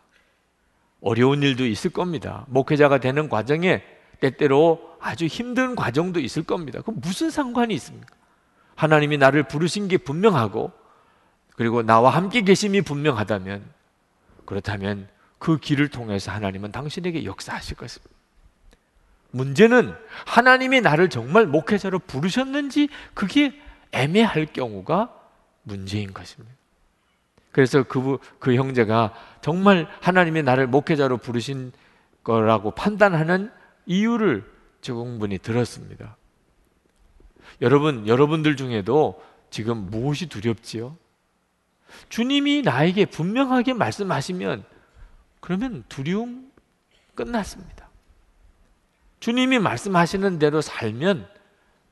어려운 1.01 1.41
일도 1.41 1.65
있을 1.65 1.91
겁니다. 1.91 2.45
목회자가 2.49 2.99
되는 2.99 3.29
과정에 3.29 3.81
때때로 4.19 4.97
아주 4.99 5.27
힘든 5.27 5.75
과정도 5.75 6.19
있을 6.19 6.43
겁니다. 6.43 6.81
그럼 6.81 6.99
무슨 7.01 7.29
상관이 7.29 7.73
있습니까? 7.75 8.13
하나님이 8.75 9.17
나를 9.17 9.43
부르신 9.43 9.87
게 9.87 9.97
분명하고 9.97 10.73
그리고 11.55 11.83
나와 11.83 12.09
함께 12.09 12.41
계심이 12.41 12.81
분명하다면 12.81 13.63
그렇다면 14.45 15.07
그 15.39 15.57
길을 15.57 15.87
통해서 15.87 16.31
하나님은 16.31 16.71
당신에게 16.71 17.25
역사하실 17.25 17.77
것입니다. 17.77 18.13
문제는 19.31 19.95
하나님이 20.25 20.81
나를 20.81 21.09
정말 21.09 21.45
목회자로 21.47 21.99
부르셨는지 21.99 22.89
그게 23.13 23.59
애매할 23.91 24.47
경우가 24.47 25.15
문제인 25.63 26.13
것입니다. 26.13 26.53
그래서 27.51 27.83
그, 27.83 28.17
그 28.39 28.55
형제가 28.55 29.13
정말 29.41 29.87
하나님이 30.01 30.43
나를 30.43 30.67
목회자로 30.67 31.17
부르신 31.17 31.71
거라고 32.23 32.71
판단하는 32.71 33.51
이유를 33.85 34.45
제공분이 34.81 35.39
들었습니다. 35.39 36.15
여러분, 37.61 38.07
여러분들 38.07 38.55
중에도 38.55 39.21
지금 39.49 39.89
무엇이 39.89 40.27
두렵지요? 40.27 40.95
주님이 42.09 42.61
나에게 42.61 43.05
분명하게 43.05 43.73
말씀하시면 43.73 44.63
그러면 45.39 45.83
두려움 45.89 46.51
끝났습니다. 47.15 47.89
주님이 49.19 49.59
말씀하시는 49.59 50.39
대로 50.39 50.61
살면 50.61 51.27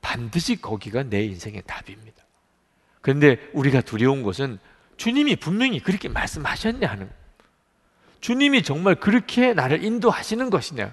반드시 0.00 0.60
거기가 0.60 1.02
내 1.02 1.24
인생의 1.24 1.62
답입니다. 1.66 2.24
그런데 3.00 3.50
우리가 3.52 3.80
두려운 3.80 4.22
것은 4.22 4.58
주님이 4.96 5.36
분명히 5.36 5.80
그렇게 5.80 6.08
말씀하셨냐 6.08 6.88
하는 6.88 7.10
주님이 8.20 8.62
정말 8.62 8.96
그렇게 8.96 9.54
나를 9.54 9.84
인도하시는 9.84 10.50
것이냐 10.50 10.92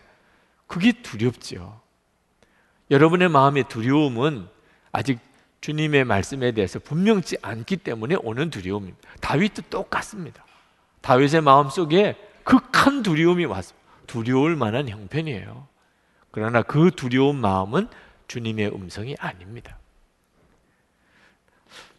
그게 0.67 0.91
두렵죠. 0.91 1.81
여러분의 2.91 3.29
마음의 3.29 3.67
두려움은 3.67 4.47
아직 4.91 5.19
주님의 5.61 6.05
말씀에 6.05 6.51
대해서 6.51 6.77
분명치 6.77 7.37
않기 7.41 7.77
때문에 7.77 8.15
오는 8.21 8.49
두려움입니다. 8.49 9.09
다윗도 9.21 9.63
똑같습니다. 9.63 10.45
다윗의 11.01 11.41
마음 11.41 11.69
속에 11.69 12.15
극한 12.45 13.03
두려움이 13.03 13.43
왔습니다. 13.43 13.85
두려울 14.07 14.55
만한 14.55 14.87
형편이에요. 14.87 15.67
그러나 16.31 16.61
그 16.61 16.91
두려운 16.95 17.35
마음은 17.35 17.89
주님의 18.27 18.73
음성이 18.73 19.15
아닙니다. 19.19 19.77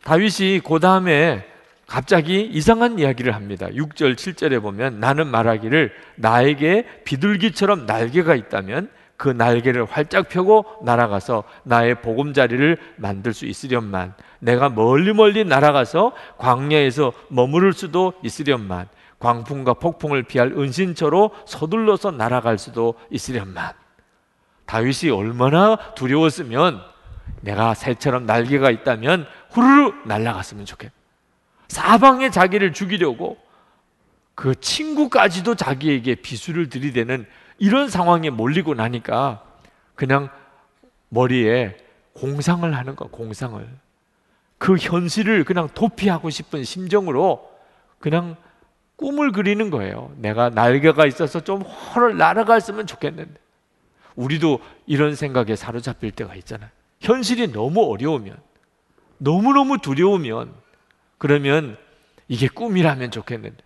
다윗이 0.04 0.60
그 0.60 0.78
다음에 0.78 1.46
갑자기 1.86 2.42
이상한 2.42 2.98
이야기를 2.98 3.34
합니다. 3.34 3.66
6절, 3.68 4.14
7절에 4.14 4.62
보면 4.62 5.00
나는 5.00 5.26
말하기를 5.26 5.92
나에게 6.16 7.02
비둘기처럼 7.04 7.86
날개가 7.86 8.34
있다면 8.34 8.90
그 9.16 9.28
날개를 9.28 9.84
활짝 9.84 10.28
펴고 10.28 10.64
날아가서 10.84 11.44
나의 11.62 12.02
보금자리를 12.02 12.76
만들 12.96 13.32
수 13.32 13.46
있으련만 13.46 14.14
내가 14.40 14.68
멀리 14.68 15.12
멀리 15.12 15.44
날아가서 15.44 16.12
광야에서 16.38 17.12
머무를 17.28 17.72
수도 17.72 18.12
있으련만 18.22 18.88
광풍과 19.18 19.74
폭풍을 19.74 20.24
피할 20.24 20.52
은신처로 20.52 21.30
서둘러서 21.46 22.12
날아갈 22.12 22.58
수도 22.58 22.94
있으련만 23.10 23.72
다윗이 24.66 25.10
얼마나 25.10 25.76
두려웠으면 25.94 26.82
내가 27.40 27.74
새처럼 27.74 28.26
날개가 28.26 28.70
있다면 28.70 29.26
후루루 29.50 29.94
날아갔으면 30.06 30.64
좋겠다. 30.64 30.94
사방에 31.68 32.30
자기를 32.30 32.72
죽이려고 32.72 33.38
그 34.34 34.54
친구까지도 34.60 35.54
자기에게 35.54 36.16
비수를 36.16 36.68
들이대는 36.68 37.26
이런 37.58 37.88
상황에 37.88 38.30
몰리고 38.30 38.74
나니까 38.74 39.42
그냥 39.94 40.28
머리에 41.08 41.76
공상을 42.12 42.76
하는 42.76 42.96
거, 42.96 43.06
공상을. 43.06 43.66
그 44.58 44.76
현실을 44.76 45.44
그냥 45.44 45.68
도피하고 45.74 46.30
싶은 46.30 46.64
심정으로 46.64 47.50
그냥 47.98 48.36
꿈을 48.96 49.32
그리는 49.32 49.70
거예요. 49.70 50.12
내가 50.16 50.48
날개가 50.50 51.06
있어서 51.06 51.40
좀헐 51.40 52.16
날아갔으면 52.16 52.86
좋겠는데. 52.86 53.34
우리도 54.16 54.60
이런 54.86 55.14
생각에 55.14 55.56
사로잡힐 55.56 56.10
때가 56.10 56.34
있잖아요. 56.36 56.70
현실이 57.00 57.52
너무 57.52 57.84
어려우면, 57.92 58.36
너무너무 59.18 59.78
두려우면, 59.78 60.54
그러면 61.18 61.76
이게 62.28 62.48
꿈이라면 62.48 63.10
좋겠는데. 63.10 63.62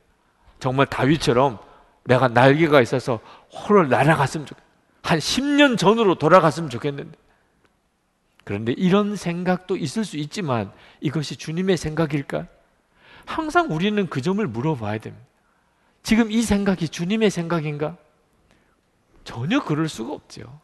정말 0.59 0.87
다윗처럼 0.87 1.59
내가 2.05 2.29
날개가 2.29 2.81
있어서 2.83 3.21
홀을 3.53 3.88
날아갔으면 3.88 4.47
좋겠 4.47 4.62
한 5.03 5.19
10년 5.19 5.79
전으로 5.79 6.16
돌아갔으면 6.16 6.69
좋겠는데. 6.71 7.16
그런데 8.45 8.73
이런 8.73 9.16
생각도 9.16 9.77
있을 9.77 10.05
수 10.05 10.16
있지만 10.16 10.73
이것이 11.01 11.37
주님의 11.37 11.77
생각일까? 11.77 12.47
항상 13.31 13.69
우리는 13.71 14.09
그 14.09 14.21
점을 14.21 14.45
물어봐야 14.45 14.99
됩니다. 14.99 15.25
지금 16.03 16.33
이 16.33 16.43
생각이 16.43 16.88
주님의 16.88 17.31
생각인가? 17.31 17.97
전혀 19.23 19.62
그럴 19.62 19.88
수가 19.88 20.12
없죠. 20.12 20.61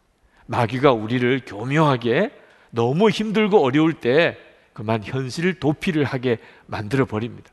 마귀가 0.46 0.92
우리를 0.92 1.42
교묘하게 1.46 2.32
너무 2.70 3.08
힘들고 3.10 3.62
어려울 3.62 3.94
때 3.94 4.36
그만 4.72 5.04
현실 5.04 5.60
도피를 5.60 6.02
하게 6.04 6.38
만들어 6.66 7.04
버립니다. 7.04 7.52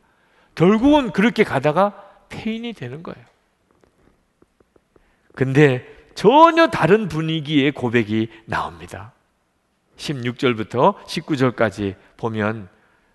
결국은 0.55 1.11
그렇게 1.11 1.43
가다가 1.43 1.93
폐인이 2.29 2.73
되는 2.73 3.03
거예요. 3.03 3.23
근데 5.35 5.85
전혀 6.15 6.67
다른 6.67 7.07
분위기의 7.07 7.71
고백이 7.71 8.29
나옵니다. 8.45 9.13
16절부터 9.97 10.95
19절까지 11.05 11.95
보면 12.17 12.72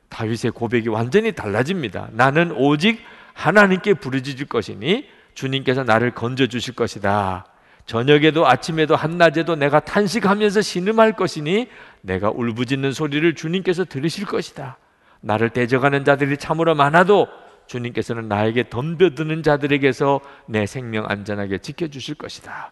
다윗의 0.09 0.53
고백이 0.53 0.89
완전히 0.89 1.33
달라집니다. 1.33 2.09
나는 2.13 2.53
오직 2.53 3.01
하나님께 3.35 3.95
부르짖을 3.95 4.47
것이니 4.47 5.09
주님께서 5.35 5.85
나를 5.85 6.13
건져 6.13 6.47
주실 6.47 6.75
것이다. 6.75 7.47
저녁에도 7.87 8.47
아침에도 8.47 8.97
한낮에도 8.97 9.57
내가 9.57 9.81
탄식하면서 9.81 10.61
신음할 10.61 11.13
것이니 11.13 11.69
내가 12.03 12.31
울부짖는 12.31 12.93
소리를 12.93 13.35
주님께서 13.35 13.85
들으실 13.85 14.27
것이다. 14.27 14.77
나를 15.21 15.51
대적하는 15.51 16.05
자들이 16.05 16.37
참으로 16.37 16.75
많아도 16.75 17.29
주님께서는 17.67 18.29
나에게 18.29 18.69
덤벼드는 18.69 19.43
자들에게서 19.43 20.21
내 20.47 20.67
생명 20.67 21.07
안전하게 21.09 21.59
지켜주실 21.59 22.17
것이다. 22.17 22.71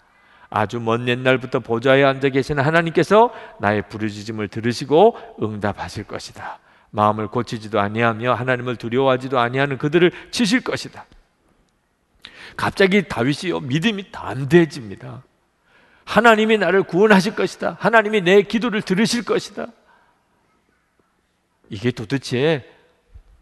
아주 0.50 0.80
먼 0.80 1.08
옛날부터 1.08 1.60
보좌에 1.60 2.04
앉아 2.04 2.28
계시는 2.30 2.64
하나님께서 2.64 3.30
나의 3.60 3.88
부르짖음을 3.88 4.48
들으시고 4.48 5.16
응답하실 5.42 6.04
것이다. 6.04 6.58
마음을 6.96 7.28
고치지도 7.28 7.78
아니하며 7.78 8.32
하나님을 8.32 8.76
두려워하지도 8.76 9.38
아니하는 9.38 9.76
그들을 9.76 10.10
치실 10.30 10.62
것이다. 10.62 11.04
갑자기 12.56 13.06
다윗이 13.06 13.60
믿음이 13.62 14.10
담대해집니다. 14.12 15.22
하나님이 16.04 16.56
나를 16.56 16.84
구원하실 16.84 17.34
것이다. 17.34 17.76
하나님이 17.78 18.22
내 18.22 18.40
기도를 18.40 18.80
들으실 18.80 19.24
것이다. 19.24 19.66
이게 21.68 21.90
도대체 21.90 22.64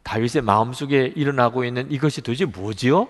다윗의 0.03 0.43
마음속에 0.43 1.13
일어나고 1.15 1.65
있는 1.65 1.93
이것이 1.93 2.23
도대체 2.23 2.47
뭐지요? 2.47 3.09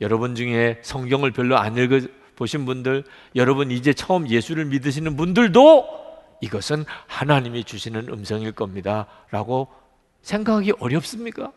여러분 0.00 0.34
중에 0.34 0.80
성경을 0.82 1.32
별로 1.32 1.58
안 1.58 1.76
읽어 1.76 2.00
보신 2.36 2.64
분들, 2.64 3.04
여러분 3.36 3.70
이제 3.70 3.92
처음 3.92 4.26
예수를 4.26 4.64
믿으시는 4.64 5.18
분들도 5.18 5.99
이것은 6.40 6.84
하나님이 7.06 7.64
주시는 7.64 8.08
음성일 8.08 8.52
겁니다. 8.52 9.06
라고 9.30 9.68
생각하기 10.22 10.72
어렵습니까? 10.80 11.52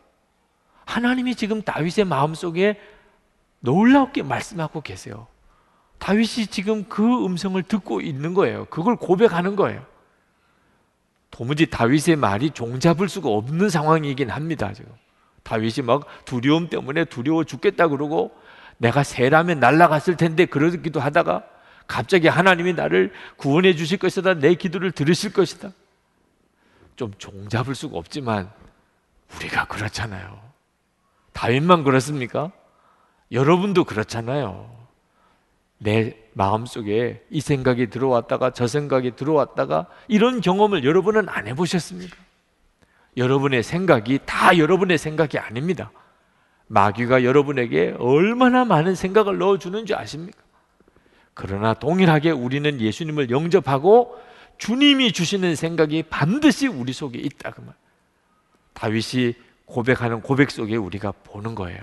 하나님이 0.84 1.34
지금 1.34 1.62
다윗의 1.62 2.04
마음속에 2.04 2.78
놀랍게 3.60 4.22
말씀하고 4.22 4.82
계세요. 4.82 5.26
다윗이 5.98 6.48
지금 6.50 6.84
그 6.88 7.24
음성을 7.24 7.62
듣고 7.62 8.00
있는 8.00 8.34
거예요. 8.34 8.66
그걸 8.66 8.96
고백하는 8.96 9.56
거예요. 9.56 9.84
도무지 11.30 11.66
다윗의 11.66 12.16
말이 12.16 12.50
종잡을 12.50 13.08
수가 13.08 13.28
없는 13.30 13.70
상황이긴 13.70 14.30
합니다. 14.30 14.72
지금 14.72 14.92
다윗이 15.42 15.84
막 15.84 16.06
두려움 16.24 16.68
때문에 16.68 17.06
두려워 17.06 17.44
죽겠다 17.44 17.88
그러고 17.88 18.36
내가 18.76 19.02
새라면 19.02 19.60
날아갔을 19.60 20.16
텐데 20.16 20.46
그러기도 20.46 21.00
하다가 21.00 21.44
갑자기 21.86 22.28
하나님이 22.28 22.72
나를 22.74 23.12
구원해 23.36 23.74
주실 23.74 23.98
것이다. 23.98 24.34
내 24.34 24.54
기도를 24.54 24.92
들으실 24.92 25.32
것이다. 25.32 25.70
좀 26.96 27.12
종잡을 27.18 27.74
수가 27.74 27.98
없지만 27.98 28.50
우리가 29.36 29.66
그렇잖아요. 29.66 30.40
다윗만 31.32 31.84
그렇습니까? 31.84 32.52
여러분도 33.32 33.84
그렇잖아요. 33.84 34.70
내 35.78 36.16
마음속에 36.32 37.24
이 37.30 37.40
생각이 37.40 37.90
들어왔다가 37.90 38.50
저 38.50 38.66
생각이 38.66 39.16
들어왔다가 39.16 39.86
이런 40.08 40.40
경험을 40.40 40.84
여러분은 40.84 41.28
안 41.28 41.46
해보셨습니까? 41.48 42.16
여러분의 43.16 43.62
생각이 43.62 44.20
다 44.24 44.56
여러분의 44.56 44.98
생각이 44.98 45.38
아닙니다. 45.38 45.90
마귀가 46.68 47.24
여러분에게 47.24 47.96
얼마나 47.98 48.64
많은 48.64 48.94
생각을 48.94 49.38
넣어주는 49.38 49.86
줄 49.86 49.96
아십니까? 49.96 50.43
그러나 51.34 51.74
동일하게 51.74 52.30
우리는 52.30 52.80
예수님을 52.80 53.30
영접하고 53.30 54.16
주님이 54.58 55.12
주시는 55.12 55.56
생각이 55.56 56.04
반드시 56.04 56.68
우리 56.68 56.92
속에 56.92 57.18
있다 57.18 57.50
그 57.50 57.60
말. 57.60 57.74
다윗이 58.72 59.34
고백하는 59.66 60.20
고백 60.20 60.50
속에 60.50 60.76
우리가 60.76 61.12
보는 61.24 61.54
거예요. 61.54 61.80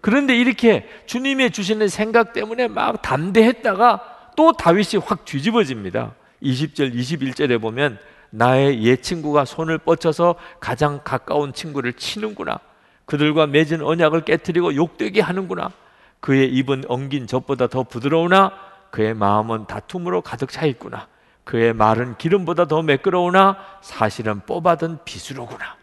그런데 0.00 0.36
이렇게 0.36 0.88
주님의 1.06 1.50
주시는 1.50 1.88
생각 1.88 2.32
때문에 2.32 2.68
막 2.68 3.02
담대했다가 3.02 4.32
또 4.36 4.52
다윗이 4.52 5.02
확 5.04 5.24
뒤집어집니다. 5.24 6.14
20절, 6.42 6.94
21절에 6.94 7.60
보면 7.60 7.98
나의 8.30 8.82
옛 8.84 9.02
친구가 9.02 9.44
손을 9.44 9.78
뻗쳐서 9.78 10.36
가장 10.60 11.00
가까운 11.04 11.52
친구를 11.52 11.92
치는구나. 11.94 12.60
그들과 13.04 13.46
맺은 13.46 13.82
언약을 13.82 14.24
깨뜨리고 14.24 14.74
욕되게 14.76 15.20
하는구나. 15.20 15.72
그의 16.20 16.48
입은 16.54 16.84
엉긴 16.88 17.26
젖보다 17.26 17.66
더 17.66 17.82
부드러우나 17.82 18.52
그의 18.90 19.14
마음은 19.14 19.66
다툼으로 19.66 20.20
가득 20.22 20.50
차 20.50 20.66
있구나. 20.66 21.08
그의 21.44 21.72
말은 21.72 22.18
기름보다 22.18 22.66
더 22.66 22.82
매끄러우나 22.82 23.56
사실은 23.80 24.40
뽑아둔 24.40 25.00
비수로구나. 25.04 25.76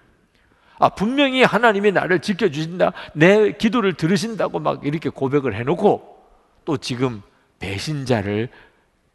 아, 0.79 0.89
분명히 0.89 1.43
하나님이 1.43 1.91
나를 1.91 2.19
지켜주신다. 2.19 2.93
내 3.13 3.51
기도를 3.53 3.93
들으신다고 3.93 4.59
막 4.59 4.85
이렇게 4.85 5.09
고백을 5.09 5.55
해놓고 5.55 6.17
또 6.65 6.77
지금 6.77 7.21
배신자를 7.59 8.49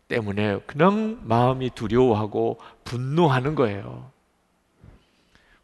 때문에 0.08 0.60
그냥 0.66 1.20
마음이 1.22 1.70
두려워하고 1.70 2.58
분노하는 2.84 3.54
거예요. 3.54 4.10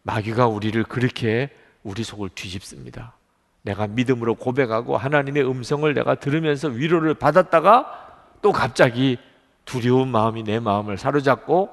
마귀가 0.02 0.46
우리를 0.46 0.82
그렇게 0.84 1.50
우리 1.82 2.04
속을 2.04 2.30
뒤집습니다. 2.30 3.17
내가 3.68 3.86
믿음으로 3.86 4.34
고백하고 4.34 4.96
하나님의 4.96 5.46
음성을 5.46 5.92
내가 5.92 6.14
들으면서 6.14 6.68
위로를 6.68 7.12
받았다가 7.14 8.06
또 8.40 8.50
갑자기 8.50 9.18
두려운 9.66 10.08
마음이 10.08 10.42
내 10.42 10.58
마음을 10.58 10.96
사로잡고 10.96 11.68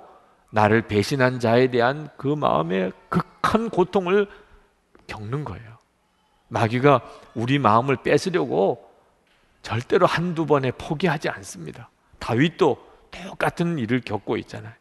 나를 0.49 0.87
배신한 0.87 1.39
자에 1.39 1.71
대한 1.71 2.09
그 2.17 2.27
마음의 2.27 2.91
극한 3.07 3.69
고통을 3.69 4.27
겪는 5.07 5.45
거예요. 5.45 5.77
마귀가 6.49 7.01
우리 7.33 7.59
마음을 7.59 7.97
뺏으려고 8.03 8.89
절대로 9.61 10.05
한두 10.05 10.45
번에 10.45 10.71
포기하지 10.71 11.29
않습니다. 11.29 11.89
다윗도 12.19 12.77
똑같은 13.11 13.79
일을 13.79 14.01
겪고 14.01 14.35
있잖아요. 14.37 14.73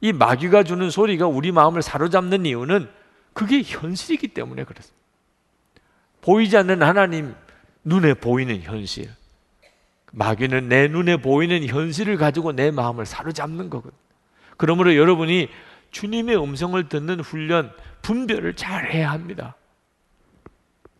이 0.00 0.12
마귀가 0.12 0.62
주는 0.62 0.90
소리가 0.90 1.26
우리 1.26 1.50
마음을 1.50 1.82
사로잡는 1.82 2.46
이유는 2.46 2.88
그게 3.32 3.62
현실이기 3.62 4.28
때문에 4.28 4.64
그렇습니다. 4.64 5.01
보이지 6.22 6.56
않는 6.56 6.82
하나님 6.82 7.34
눈에 7.84 8.14
보이는 8.14 8.62
현실. 8.62 9.10
마귀는 10.12 10.68
내 10.68 10.88
눈에 10.88 11.16
보이는 11.16 11.66
현실을 11.66 12.16
가지고 12.16 12.52
내 12.52 12.70
마음을 12.70 13.04
사로잡는 13.04 13.68
거거든. 13.70 13.96
그러므로 14.56 14.96
여러분이 14.96 15.48
주님의 15.90 16.42
음성을 16.42 16.88
듣는 16.88 17.20
훈련, 17.20 17.72
분별을 18.02 18.54
잘 18.54 18.90
해야 18.90 19.10
합니다. 19.10 19.56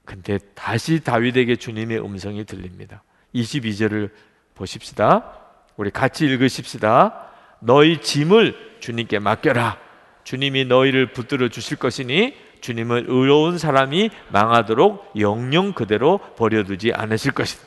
근데 0.05 0.39
다시 0.55 1.01
다윗에게 1.01 1.57
주님의 1.57 2.05
음성이 2.05 2.45
들립니다. 2.45 3.03
22절을 3.35 4.11
보십시다. 4.55 5.39
우리 5.77 5.91
같이 5.91 6.27
읽으십시다. 6.27 7.31
너희 7.61 8.01
짐을 8.01 8.79
주님께 8.81 9.21
맡겨라. 9.21 9.79
주님이 10.25 10.65
너희를 10.65 11.13
붙들어 11.13 11.49
주실 11.49 11.77
것이니 11.79 12.35
주님은 12.63 13.07
의로운 13.09 13.59
사람이 13.59 14.11
망하도록 14.31 15.13
영영 15.19 15.73
그대로 15.75 16.19
버려두지 16.37 16.93
않으실 16.95 17.33
것이다. 17.33 17.63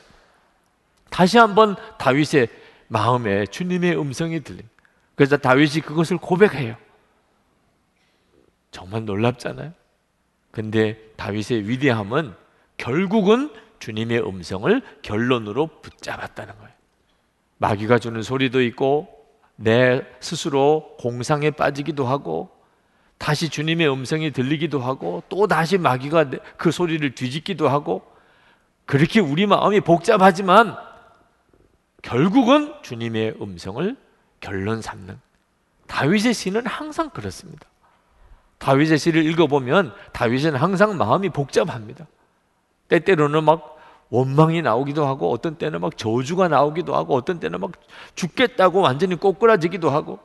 다시 1.11 1.37
한번 1.37 1.75
다윗의 1.99 2.47
마음에 2.87 3.45
주님의 3.45 3.99
음성이 3.99 4.39
들립니다. 4.41 4.69
그래서 5.15 5.37
다윗이 5.37 5.81
그것을 5.81 6.17
고백해요. 6.17 6.75
정말 8.71 9.05
놀랍잖아요. 9.05 9.73
근데 10.51 10.97
다윗의 11.17 11.67
위대함은 11.69 12.33
결국은 12.77 13.51
주님의 13.79 14.25
음성을 14.27 14.81
결론으로 15.01 15.67
붙잡았다는 15.81 16.55
거예요. 16.55 16.71
마귀가 17.57 17.99
주는 17.99 18.21
소리도 18.21 18.61
있고 18.63 19.09
내 19.57 20.05
스스로 20.19 20.95
공상에 20.99 21.51
빠지기도 21.51 22.05
하고 22.05 22.54
다시 23.17 23.49
주님의 23.49 23.89
음성이 23.89 24.31
들리기도 24.31 24.79
하고 24.79 25.23
또 25.29 25.47
다시 25.47 25.77
마귀가 25.77 26.25
그 26.57 26.71
소리를 26.71 27.15
뒤집기도 27.15 27.69
하고 27.69 28.03
그렇게 28.85 29.19
우리 29.19 29.45
마음이 29.47 29.81
복잡하지만 29.81 30.75
결국은 32.01 32.73
주님의 32.83 33.35
음성을 33.41 33.95
결론 34.39 34.81
삼는 34.81 35.19
다윗의 35.87 36.33
시는 36.33 36.65
항상 36.65 37.09
그렇습니다. 37.09 37.67
다윗의 38.57 38.97
시를 38.97 39.25
읽어보면 39.25 39.93
다윗은 40.11 40.55
항상 40.55 40.97
마음이 40.97 41.29
복잡합니다. 41.29 42.07
때때로는 42.89 43.43
막 43.43 43.77
원망이 44.09 44.61
나오기도 44.61 45.05
하고 45.05 45.31
어떤 45.31 45.57
때는 45.57 45.81
막 45.81 45.97
저주가 45.97 46.47
나오기도 46.47 46.95
하고 46.95 47.15
어떤 47.15 47.39
때는 47.39 47.59
막 47.59 47.71
죽겠다고 48.13 48.81
완전히 48.81 49.15
꼬꾸라지기도 49.15 49.89
하고 49.89 50.19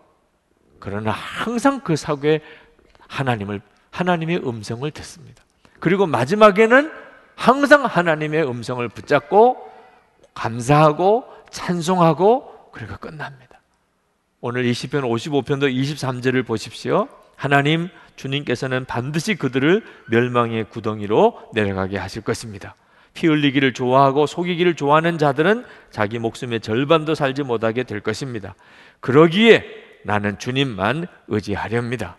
그러나 0.78 1.10
항상 1.10 1.80
그 1.80 1.96
사고에 1.96 2.40
하나님을 3.10 3.60
하나님의 3.90 4.38
음성을 4.46 4.88
듣습니다. 4.92 5.42
그리고 5.80 6.06
마지막에는 6.06 6.90
항상 7.34 7.84
하나님의 7.84 8.48
음성을 8.48 8.86
붙잡고 8.88 9.68
감사하고 10.34 11.24
찬송하고 11.50 12.70
그리고 12.72 12.96
끝납니다. 12.96 13.60
오늘 14.40 14.64
20편 14.64 15.02
55편도 15.02 15.74
23절을 15.74 16.46
보십시오. 16.46 17.08
하나님 17.34 17.88
주님께서는 18.16 18.84
반드시 18.84 19.34
그들을 19.34 19.84
멸망의 20.08 20.64
구덩이로 20.64 21.50
내려가게 21.54 21.98
하실 21.98 22.22
것입니다. 22.22 22.74
피 23.12 23.26
흘리기를 23.26 23.72
좋아하고 23.72 24.26
속이기를 24.26 24.76
좋아하는 24.76 25.18
자들은 25.18 25.64
자기 25.90 26.18
목숨의 26.18 26.60
절반도 26.60 27.14
살지 27.14 27.42
못하게 27.42 27.82
될 27.82 28.00
것입니다. 28.00 28.54
그러기에 29.00 29.64
나는 30.04 30.38
주님만 30.38 31.06
의지하렵니다. 31.28 32.16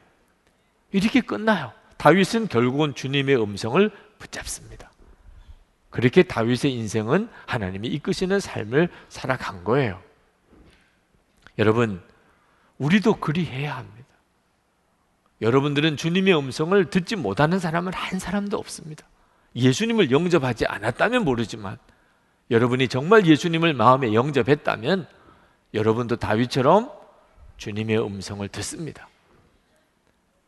이렇게 0.92 1.22
끝나요. 1.22 1.72
다윗은 1.98 2.48
결국은 2.48 2.96
주님의 2.96 3.42
음성을 3.42 3.90
붙잡습니다. 4.18 4.92
그렇게 5.90 6.24
다윗의 6.24 6.74
인생은 6.74 7.30
하나님이 7.46 7.88
이끄시는 7.90 8.40
삶을 8.40 8.90
살아간 9.10 9.64
거예요. 9.64 10.02
여러분, 11.60 12.02
우리도 12.78 13.20
그리해야 13.20 13.78
합니다. 13.78 14.08
여러분들은 15.42 15.98
주님의 15.98 16.38
음성을 16.38 16.90
듣지 16.90 17.16
못하는 17.16 17.60
사람은 17.60 17.94
한 17.94 18.20
사람도 18.20 18.58
없습니다. 18.58 19.06
예수님을 19.56 20.12
영접하지 20.12 20.66
않았다면 20.66 21.26
모르지만 21.26 21.78
여러분이 22.50 22.88
정말 22.88 23.26
예수님을 23.26 23.74
마음에 23.74 24.14
영접했다면 24.14 25.08
여러분도 25.74 26.18
다윗처럼 26.18 26.92
주님의 27.58 28.06
음성을 28.06 28.48
듣습니다. 28.48 29.08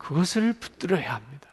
그것을 0.04 0.52
붙들어야 0.52 1.14
합니다. 1.14 1.48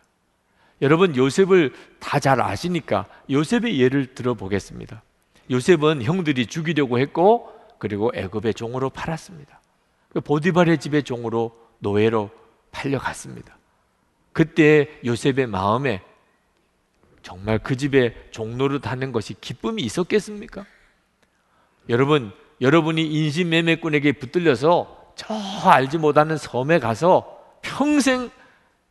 여러분 0.81 1.15
요셉을 1.15 1.73
다 1.99 2.19
잘 2.19 2.41
아시니까 2.41 3.05
요셉의 3.29 3.79
예를 3.79 4.13
들어보겠습니다. 4.13 5.01
요셉은 5.49 6.03
형들이 6.03 6.47
죽이려고 6.47 6.99
했고 6.99 7.53
그리고 7.79 8.11
애굽의 8.13 8.53
종으로 8.55 8.89
팔았습니다. 8.89 9.61
그 10.09 10.19
보디발의 10.19 10.79
집의 10.79 11.03
종으로 11.03 11.57
노예로 11.79 12.29
팔려갔습니다. 12.71 13.57
그때 14.33 14.89
요셉의 15.05 15.47
마음에 15.47 16.01
정말 17.23 17.59
그 17.59 17.77
집에 17.77 18.15
종로를 18.31 18.81
하는 18.83 19.11
것이 19.11 19.39
기쁨이 19.39 19.81
있었겠습니까? 19.83 20.65
여러분, 21.89 22.33
여러분이 22.59 23.05
인신매매꾼에게 23.05 24.13
붙들려서 24.13 25.13
저 25.15 25.33
알지 25.69 25.97
못하는 25.99 26.37
섬에 26.37 26.79
가서 26.79 27.39
평생 27.61 28.29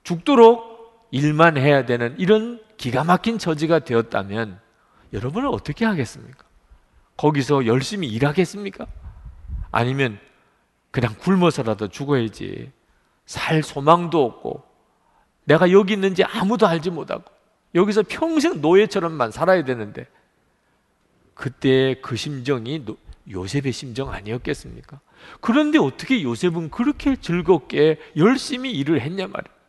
죽도록 0.02 1.08
일만 1.10 1.56
해야 1.56 1.84
되는 1.86 2.14
이런 2.18 2.60
기가 2.76 3.04
막힌 3.04 3.38
처지가 3.38 3.80
되었다면 3.80 4.60
여러분은 5.12 5.48
어떻게 5.48 5.84
하겠습니까? 5.84 6.44
거기서 7.16 7.66
열심히 7.66 8.08
일하겠습니까? 8.08 8.86
아니면 9.70 10.18
그냥 10.90 11.14
굶어서라도 11.18 11.88
죽어야지. 11.88 12.72
살 13.26 13.62
소망도 13.62 14.24
없고 14.24 14.64
내가 15.44 15.70
여기 15.70 15.92
있는지 15.92 16.24
아무도 16.24 16.66
알지 16.66 16.90
못하고 16.90 17.24
여기서 17.74 18.02
평생 18.08 18.60
노예처럼만 18.60 19.30
살아야 19.30 19.64
되는데 19.64 20.06
그때 21.34 21.94
그 22.02 22.16
심정이 22.16 22.84
요셉의 23.30 23.72
심정 23.72 24.10
아니었겠습니까? 24.10 25.00
그런데 25.40 25.78
어떻게 25.78 26.22
요셉은 26.22 26.70
그렇게 26.70 27.16
즐겁게 27.16 28.00
열심히 28.16 28.72
일을 28.72 29.00
했냐 29.00 29.28
말이야. 29.28 29.59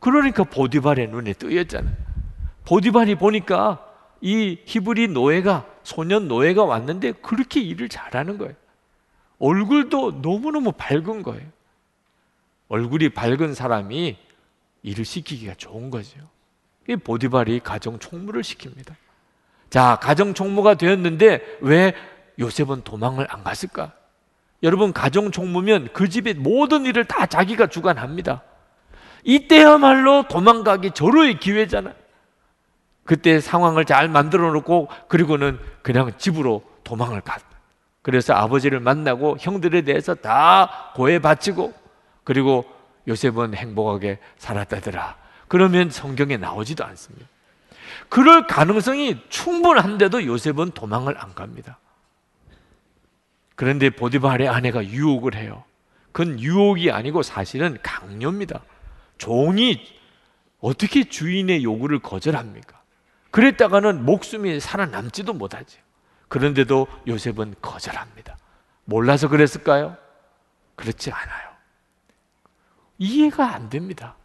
그러니까 0.00 0.44
보디발의 0.44 1.08
눈에 1.08 1.34
뜨였잖아요. 1.34 1.94
보디발이 2.64 3.16
보니까 3.16 3.86
이 4.20 4.58
히브리 4.64 5.08
노예가 5.08 5.66
소년 5.82 6.28
노예가 6.28 6.64
왔는데 6.64 7.12
그렇게 7.12 7.60
일을 7.60 7.88
잘하는 7.88 8.38
거예요. 8.38 8.54
얼굴도 9.38 10.20
너무너무 10.22 10.72
밝은 10.72 11.22
거예요. 11.22 11.46
얼굴이 12.68 13.10
밝은 13.10 13.54
사람이 13.54 14.16
일을 14.82 15.04
시키기가 15.04 15.54
좋은 15.54 15.90
거죠. 15.90 16.18
이 16.88 16.96
보디발이 16.96 17.60
가정 17.60 17.98
총무를 17.98 18.42
시킵니다. 18.42 18.94
자, 19.70 19.98
가정 20.00 20.34
총무가 20.34 20.74
되었는데 20.74 21.58
왜 21.60 21.94
요셉은 22.38 22.82
도망을 22.82 23.26
안 23.30 23.44
갔을까? 23.44 23.92
여러분 24.62 24.92
가정 24.92 25.30
총무면 25.30 25.88
그 25.92 26.08
집의 26.08 26.34
모든 26.34 26.84
일을 26.86 27.04
다 27.04 27.26
자기가 27.26 27.68
주관합니다. 27.68 28.42
이때야말로 29.24 30.26
도망가기 30.28 30.92
절호의 30.92 31.38
기회잖아. 31.40 31.92
그때 33.04 33.40
상황을 33.40 33.84
잘 33.84 34.08
만들어 34.08 34.52
놓고 34.52 34.88
그리고는 35.08 35.58
그냥 35.82 36.12
집으로 36.16 36.62
도망을 36.84 37.20
갔. 37.20 37.42
그래서 38.02 38.34
아버지를 38.34 38.80
만나고 38.80 39.36
형들에 39.40 39.82
대해서 39.82 40.14
다 40.14 40.92
고해 40.94 41.18
바치고 41.18 41.74
그리고 42.24 42.64
요셉은 43.08 43.54
행복하게 43.54 44.18
살았다더라. 44.38 45.16
그러면 45.48 45.90
성경에 45.90 46.36
나오지도 46.36 46.84
않습니다. 46.84 47.26
그럴 48.08 48.46
가능성이 48.46 49.20
충분한데도 49.28 50.24
요셉은 50.24 50.70
도망을 50.72 51.16
안 51.18 51.34
갑니다. 51.34 51.78
그런데 53.56 53.90
보디발의 53.90 54.48
아내가 54.48 54.84
유혹을 54.84 55.34
해요. 55.34 55.64
그건 56.12 56.40
유혹이 56.40 56.90
아니고 56.90 57.22
사실은 57.22 57.78
강요입니다. 57.82 58.60
종이 59.20 59.86
어떻게 60.60 61.04
주인의 61.04 61.62
요구를 61.62 62.00
거절합니까? 62.00 62.80
그랬다가는 63.30 64.04
목숨이 64.04 64.58
살아남지도 64.60 65.34
못하죠. 65.34 65.78
그런데도 66.28 66.88
요셉은 67.06 67.56
거절합니다. 67.60 68.36
몰라서 68.86 69.28
그랬을까요? 69.28 69.96
그렇지 70.74 71.12
않아요. 71.12 71.50
이해가 72.98 73.54
안 73.54 73.68
됩니다. 73.68 74.16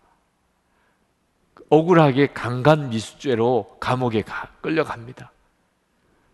억울하게 1.70 2.28
강간 2.28 2.90
미수죄로 2.90 3.78
감옥에 3.82 4.22
가, 4.22 4.50
끌려갑니다. 4.62 5.32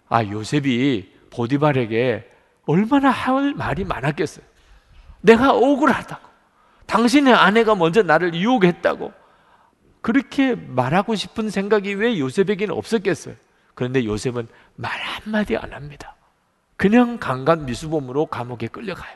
아, 0.07 0.23
요셉이 0.23 1.19
보디발에게 1.31 2.29
얼마나 2.65 3.09
할 3.09 3.55
말이 3.55 3.85
많았겠어요. 3.85 4.45
내가 5.21 5.51
억울하다고. 5.51 6.30
당신의 6.91 7.33
아내가 7.33 7.73
먼저 7.73 8.01
나를 8.03 8.35
유혹했다고. 8.35 9.13
그렇게 10.01 10.55
말하고 10.55 11.15
싶은 11.15 11.49
생각이 11.49 11.93
왜 11.93 12.19
요셉에게는 12.19 12.75
없었겠어요? 12.75 13.35
그런데 13.75 14.03
요셉은 14.03 14.49
말 14.75 14.91
한마디 14.99 15.55
안 15.55 15.71
합니다. 15.71 16.15
그냥 16.75 17.17
강간 17.17 17.65
미수범으로 17.65 18.25
감옥에 18.25 18.67
끌려가요. 18.67 19.15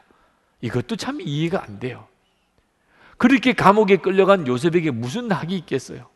이것도 0.62 0.96
참 0.96 1.20
이해가 1.20 1.64
안 1.64 1.80
돼요. 1.80 2.08
그렇게 3.18 3.52
감옥에 3.52 3.98
끌려간 3.98 4.48
요셉에게 4.48 4.92
무슨 4.92 5.28
낙이 5.28 5.58
있겠어요? 5.58 6.08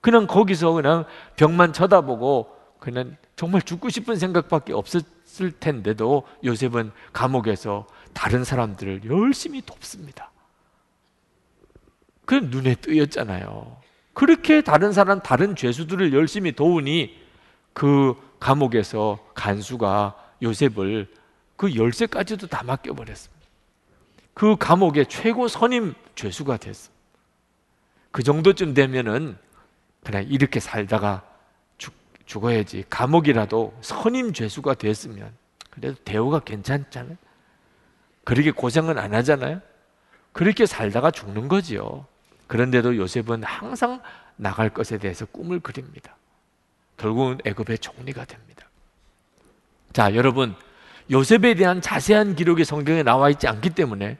그냥 0.00 0.26
거기서 0.26 0.72
그냥 0.72 1.04
벽만 1.36 1.74
쳐다보고 1.74 2.56
그냥 2.78 3.16
정말 3.34 3.60
죽고 3.60 3.90
싶은 3.90 4.16
생각밖에 4.16 4.72
없었을 4.72 5.52
텐데도 5.60 6.26
요셉은 6.42 6.92
감옥에서 7.12 7.86
다른 8.14 8.44
사람들을 8.44 9.02
열심히 9.10 9.60
돕습니다. 9.60 10.30
그 12.26 12.34
눈에 12.34 12.74
뜨였잖아요. 12.74 13.76
그렇게 14.12 14.60
다른 14.60 14.92
사람, 14.92 15.20
다른 15.20 15.56
죄수들을 15.56 16.12
열심히 16.12 16.52
도우니 16.52 17.18
그 17.72 18.14
감옥에서 18.40 19.18
간수가 19.34 20.14
요셉을 20.42 21.08
그 21.56 21.74
열쇠까지도 21.74 22.48
다 22.48 22.62
맡겨버렸습니다. 22.64 23.46
그 24.34 24.56
감옥의 24.56 25.06
최고 25.06 25.48
선임 25.48 25.94
죄수가 26.14 26.58
됐어. 26.58 26.90
그 28.10 28.22
정도쯤 28.22 28.74
되면은 28.74 29.38
그냥 30.02 30.24
이렇게 30.28 30.60
살다가 30.60 31.22
죽, 31.78 31.94
죽어야지. 32.26 32.84
감옥이라도 32.90 33.76
선임 33.80 34.32
죄수가 34.32 34.74
됐으면 34.74 35.32
그래도 35.70 35.96
대우가 36.04 36.40
괜찮잖아요. 36.40 37.16
그렇게 38.24 38.50
고생은 38.50 38.98
안 38.98 39.14
하잖아요. 39.14 39.60
그렇게 40.32 40.66
살다가 40.66 41.10
죽는 41.10 41.48
거지요. 41.48 42.06
그런데도 42.46 42.96
요셉은 42.96 43.42
항상 43.42 44.00
나갈 44.36 44.70
것에 44.70 44.98
대해서 44.98 45.26
꿈을 45.26 45.60
그립니다. 45.60 46.16
결국은 46.96 47.38
애굽의 47.44 47.78
총리가 47.78 48.24
됩니다. 48.24 48.66
자, 49.92 50.14
여러분, 50.14 50.54
요셉에 51.10 51.54
대한 51.54 51.80
자세한 51.80 52.36
기록이 52.36 52.64
성경에 52.64 53.02
나와 53.02 53.30
있지 53.30 53.46
않기 53.48 53.70
때문에 53.70 54.18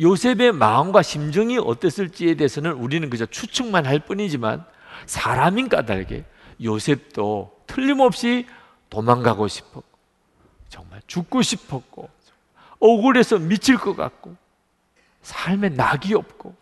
요셉의 0.00 0.52
마음과 0.52 1.02
심정이 1.02 1.58
어땠을지에 1.58 2.34
대해서는 2.34 2.72
우리는 2.72 3.10
그저 3.10 3.26
추측만 3.26 3.86
할 3.86 3.98
뿐이지만 3.98 4.64
사람인 5.06 5.68
까닭에 5.68 6.24
요셉도 6.62 7.62
틀림없이 7.66 8.46
도망가고 8.90 9.48
싶었고 9.48 9.82
정말 10.68 11.00
죽고 11.06 11.42
싶었고 11.42 12.08
억울해서 12.78 13.38
미칠 13.38 13.76
것 13.76 13.96
같고 13.96 14.36
삶에 15.22 15.70
낙이 15.70 16.14
없고 16.14 16.54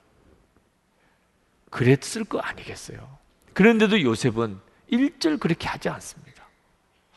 그랬을 1.77 2.25
거 2.25 2.39
아니겠어요. 2.39 3.19
그런데도 3.53 4.01
요셉은 4.01 4.59
일절 4.89 5.37
그렇게 5.37 5.69
하지 5.69 5.91
않습니다. 5.91 6.43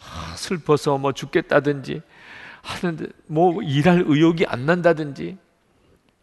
아, 0.02 0.36
슬퍼서 0.36 0.98
뭐 0.98 1.14
죽겠다든지 1.14 2.02
하는데 2.62 3.06
뭐 3.28 3.64
일할 3.64 4.04
의욕이 4.06 4.46
안 4.48 4.66
난다든지 4.66 5.38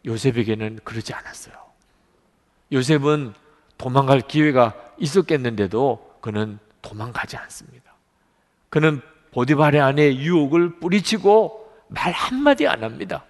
요셉에게는 0.05 0.81
그러지 0.85 1.15
않았어요. 1.15 1.55
요셉은 2.73 3.33
도망갈 3.79 4.21
기회가 4.21 4.75
있었겠는데도 4.99 6.19
그는 6.21 6.59
도망가지 6.83 7.39
않습니다. 7.39 7.95
그는 8.69 9.01
보디발의 9.33 9.81
안에 9.81 10.15
유혹을 10.15 10.79
뿌리치고 10.79 11.73
말 11.89 12.13
한마디 12.13 12.69
안 12.69 12.85
합니다. 12.85 13.25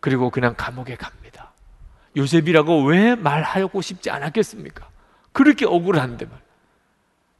그리고 0.00 0.30
그냥 0.30 0.54
감옥에 0.56 0.96
갑니다. 0.96 1.27
요셉이라고 2.18 2.84
왜 2.84 3.14
말하고 3.14 3.80
싶지 3.80 4.10
않았겠습니까? 4.10 4.86
그렇게 5.32 5.64
억울한데 5.64 6.26
말. 6.26 6.40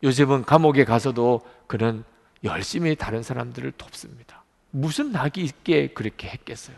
요셉은 0.05 0.45
감옥에 0.45 0.85
가서도 0.85 1.43
그는 1.67 2.05
열심히 2.45 2.95
다른 2.95 3.23
사람들을 3.23 3.73
돕습니다. 3.73 4.45
무슨 4.71 5.11
낙이 5.11 5.43
있게 5.43 5.89
그렇게 5.89 6.29
했겠어요? 6.29 6.77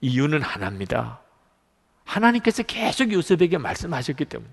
이유는 0.00 0.42
하나입니다. 0.42 1.20
하나님께서 2.04 2.62
계속 2.62 3.12
요셉에게 3.12 3.58
말씀하셨기 3.58 4.24
때문에. 4.26 4.50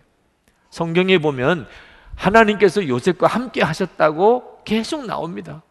성경에 0.72 1.20
보면 1.20 1.68
하나님께서 2.16 2.88
요셉과 2.88 3.28
함께 3.28 3.62
하셨다고 3.62 4.64
계속 4.64 5.06
나옵니다. 5.06 5.62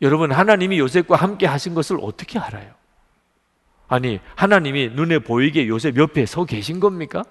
여러분, 0.00 0.32
하나님이 0.32 0.78
요셉과 0.78 1.16
함께 1.16 1.46
하신 1.46 1.74
것을 1.74 1.98
어떻게 2.00 2.38
알아요? 2.38 2.72
아니, 3.92 4.20
하나님이 4.36 4.88
눈에 4.94 5.18
보이게 5.18 5.68
요셉 5.68 5.98
옆에 5.98 6.24
서 6.24 6.46
계신 6.46 6.80
겁니까? 6.80 7.24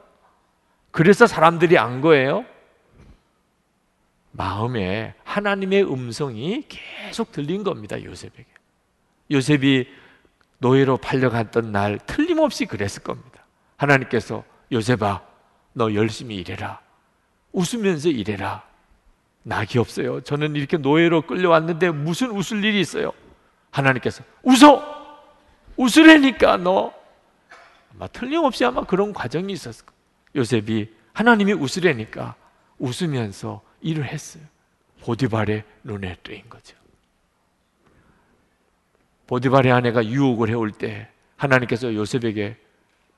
그래서 0.92 1.26
사람들이 1.26 1.80
안 1.80 2.02
거예요? 2.02 2.46
마음에 4.30 5.16
하나님의 5.24 5.92
음성이 5.92 6.64
계속 6.70 7.32
들린 7.32 7.64
겁니다, 7.64 8.00
요셉에게. 8.04 8.46
요셉이 9.32 9.88
노예로 10.60 10.98
팔려갔던 10.98 11.72
날 11.72 11.98
틀림없이 12.06 12.68
그랬을 12.68 13.02
겁니다. 13.02 13.44
하나님께서 13.78 14.44
요셉아, 14.72 15.24
너 15.74 15.92
열심히 15.96 16.36
일해라. 16.36 16.80
웃으면서 17.54 18.10
일해라. 18.10 18.64
낙이 19.42 19.80
없어요. 19.80 20.22
저는 20.22 20.56
이렇게 20.56 20.78
노예로 20.78 21.24
끌려왔는데 21.24 21.90
무슨 21.90 22.30
웃을 22.30 22.64
일이 22.64 22.80
있어요? 22.80 23.14
하나님께서 23.72 24.24
웃어! 24.44 25.01
웃으려니까 25.78 26.58
너. 26.58 26.94
아마 27.94 28.08
틀림없이 28.08 28.64
아마 28.66 28.84
그런 28.84 29.14
과정이 29.14 29.52
있었을 29.54 29.86
거예요. 29.86 30.02
요셉이 30.36 30.94
하나님이 31.14 31.54
웃으려니까 31.54 32.36
웃으면서 32.80 33.62
일을 33.82 34.06
했어요. 34.06 34.44
보디발의 35.02 35.64
눈에 35.84 36.16
뜨인 36.24 36.48
거죠. 36.50 36.78
보디발의 39.28 39.72
아내가 39.72 40.06
유혹을 40.06 40.50
해올 40.50 40.72
때 40.72 41.10
하나님께서 41.38 41.94
요셉에게 41.94 42.58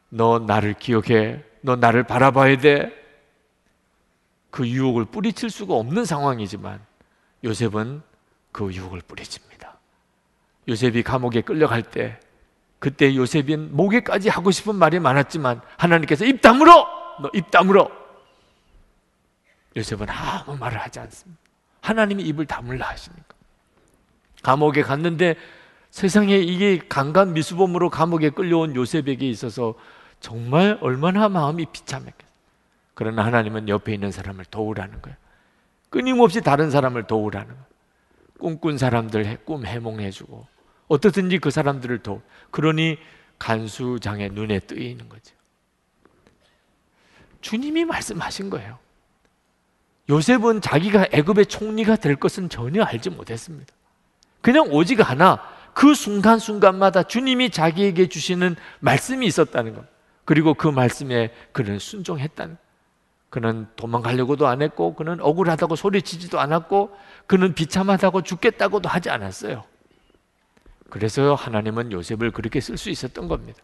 너 0.10 0.39
나를 0.39 0.76
기억해. 0.76 1.44
너 1.62 1.76
나를 1.76 2.04
바라봐야 2.04 2.58
돼. 2.58 3.04
그 4.52 4.68
유혹을 4.68 5.06
뿌리칠 5.06 5.50
수가 5.50 5.74
없는 5.74 6.06
상황이지만 6.06 6.80
요셉은 7.44 8.04
그 8.52 8.72
유혹을 8.72 9.02
뿌리칩니다. 9.08 9.80
요셉이 10.68 11.04
감옥에 11.04 11.42
끌려갈 11.42 11.82
때 11.82 12.20
그때 12.84 13.15
요셉은 13.15 13.78
목에까지 13.78 14.28
하고 14.28 14.52
싶은 14.52 14.76
말이 14.76 15.00
많았지만 15.00 15.62
하나님께서 15.78 16.26
입 16.26 16.41
다물어! 16.41 16.86
너입 17.22 17.50
다물어! 17.50 17.89
요셉은 19.78 20.10
아무 20.10 20.58
말을 20.58 20.78
하지 20.80 21.00
않습니다. 21.00 21.39
하나님이 21.80 22.24
입을 22.24 22.46
다물라 22.46 22.89
하시니까. 22.89 23.36
감옥에 24.41 24.82
갔는데 24.82 25.36
세상에 25.91 26.36
이게 26.36 26.78
강간 26.89 27.32
미수범으로 27.32 27.89
감옥에 27.89 28.32
끌려온 28.32 28.76
요셉에게 28.76 29.30
있어서 29.30 29.76
정말 30.19 30.78
얼마나 30.82 31.30
마음이 31.30 31.67
비참했겠어요. 31.72 32.34
그러나 32.96 33.24
하나님은 33.24 33.69
옆에 33.69 33.93
있는 33.93 34.12
사람을 34.12 34.43
도우라는 34.52 35.02
거예요. 35.02 35.15
끊임없이 35.89 36.41
다른 36.41 36.69
사람을 36.69 37.04
도우라는 37.04 37.48
거예요. 37.48 37.65
꿈꾼 38.39 38.78
사람들 38.78 39.46
꿈 39.46 39.65
해몽해주고 39.65 40.53
어떻든지 40.88 41.39
그 41.39 41.52
사람들을 41.52 42.00
도. 42.00 42.22
그러니 42.52 42.98
간수장의 43.39 44.30
눈에 44.32 44.60
뜨이는 44.60 45.10
거죠. 45.10 45.36
주님이 47.41 47.86
말씀하신 47.86 48.50
거예요. 48.50 48.80
요셉은 50.10 50.62
자기가 50.62 51.08
애굽의 51.12 51.46
총리가 51.48 51.96
될 51.96 52.15
것은 52.15 52.50
전혀 52.50 52.84
알지 52.84 53.10
못했습니다. 53.10 53.74
그냥 54.41 54.67
오직 54.72 55.08
하나 55.08 55.41
그 55.74 55.93
순간순간마다 55.93 57.04
주님이 57.04 57.50
자기에게 57.50 58.08
주시는 58.08 58.56
말씀이 58.80 59.26
있었다는 59.26 59.76
것. 59.76 59.86
그리고 60.26 60.54
그 60.54 60.67
말씀에 60.67 61.34
그는 61.52 61.80
순종했다는 61.80 62.58
그는 63.30 63.67
도망가려고도 63.76 64.46
안 64.48 64.62
했고 64.62 64.93
그는 64.93 65.19
억울하다고 65.19 65.76
소리치지도 65.76 66.39
않았고 66.39 66.96
그는 67.26 67.56
비참하다고 67.56 68.22
죽겠다고도 68.22 68.88
하지 68.88 69.10
않았어요. 69.10 69.63
그래서 70.94 71.34
하나님은 71.34 71.92
요셉을 71.92 72.30
그렇게 72.30 72.62
쓸 72.62 72.78
수 72.78 72.92
있었던 72.92 73.28
겁니다. 73.28 73.60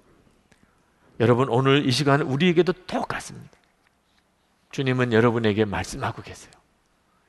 여러분 1.19 1.47
오늘 1.47 1.85
이 1.85 1.91
시간 1.91 2.23
우리에게도 2.23 2.73
똑같습니다. 2.87 3.51
주님은 4.71 5.13
여러분에게 5.13 5.65
말씀하고 5.65 6.23
계세요. 6.23 6.51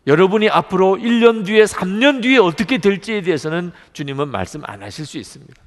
여러분이 0.06 0.48
앞으로 0.48 0.96
1년 0.96 1.44
뒤에 1.44 1.64
3년 1.64 2.22
뒤에 2.22 2.38
어떻게 2.38 2.78
될지에 2.78 3.20
대해서는 3.20 3.72
주님은 3.92 4.28
말씀 4.28 4.62
안 4.64 4.82
하실 4.82 5.04
수 5.04 5.18
있습니다. 5.18 5.62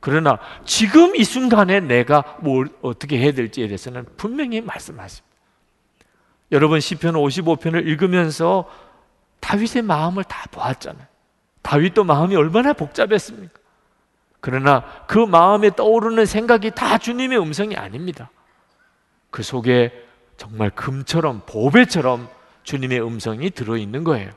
그러나 0.00 0.40
지금 0.64 1.14
이 1.14 1.22
순간에 1.22 1.78
내가 1.78 2.38
뭘 2.40 2.70
어떻게 2.82 3.20
해야 3.20 3.30
될지에 3.30 3.68
대해서는 3.68 4.04
분명히 4.16 4.60
말씀하십니다. 4.60 5.36
여러분 6.50 6.80
시편 6.80 7.14
55편을 7.14 7.86
읽으면서 7.86 8.68
다윗의 9.38 9.82
마음을 9.82 10.24
다 10.24 10.46
보았잖아요. 10.50 11.06
다윗도 11.62 12.02
마음이 12.02 12.34
얼마나 12.34 12.72
복잡했습니까? 12.72 13.59
그러나 14.40 14.84
그 15.06 15.18
마음에 15.18 15.70
떠오르는 15.70 16.26
생각이 16.26 16.70
다 16.72 16.98
주님의 16.98 17.38
음성이 17.38 17.76
아닙니다. 17.76 18.30
그 19.30 19.42
속에 19.42 19.92
정말 20.36 20.70
금처럼 20.70 21.42
보배처럼 21.46 22.28
주님의 22.62 23.04
음성이 23.06 23.50
들어있는 23.50 24.04
거예요. 24.04 24.30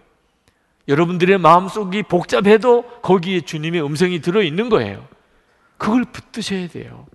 여러분들의 0.87 1.37
마음속이 1.37 2.03
복잡해도 2.03 2.83
거기에 3.01 3.41
주님의 3.41 3.85
음성이 3.85 4.19
들어있는 4.19 4.69
거예요. 4.69 5.07
그걸 5.77 6.03
붙드셔야 6.03 6.67
돼요. 6.67 7.05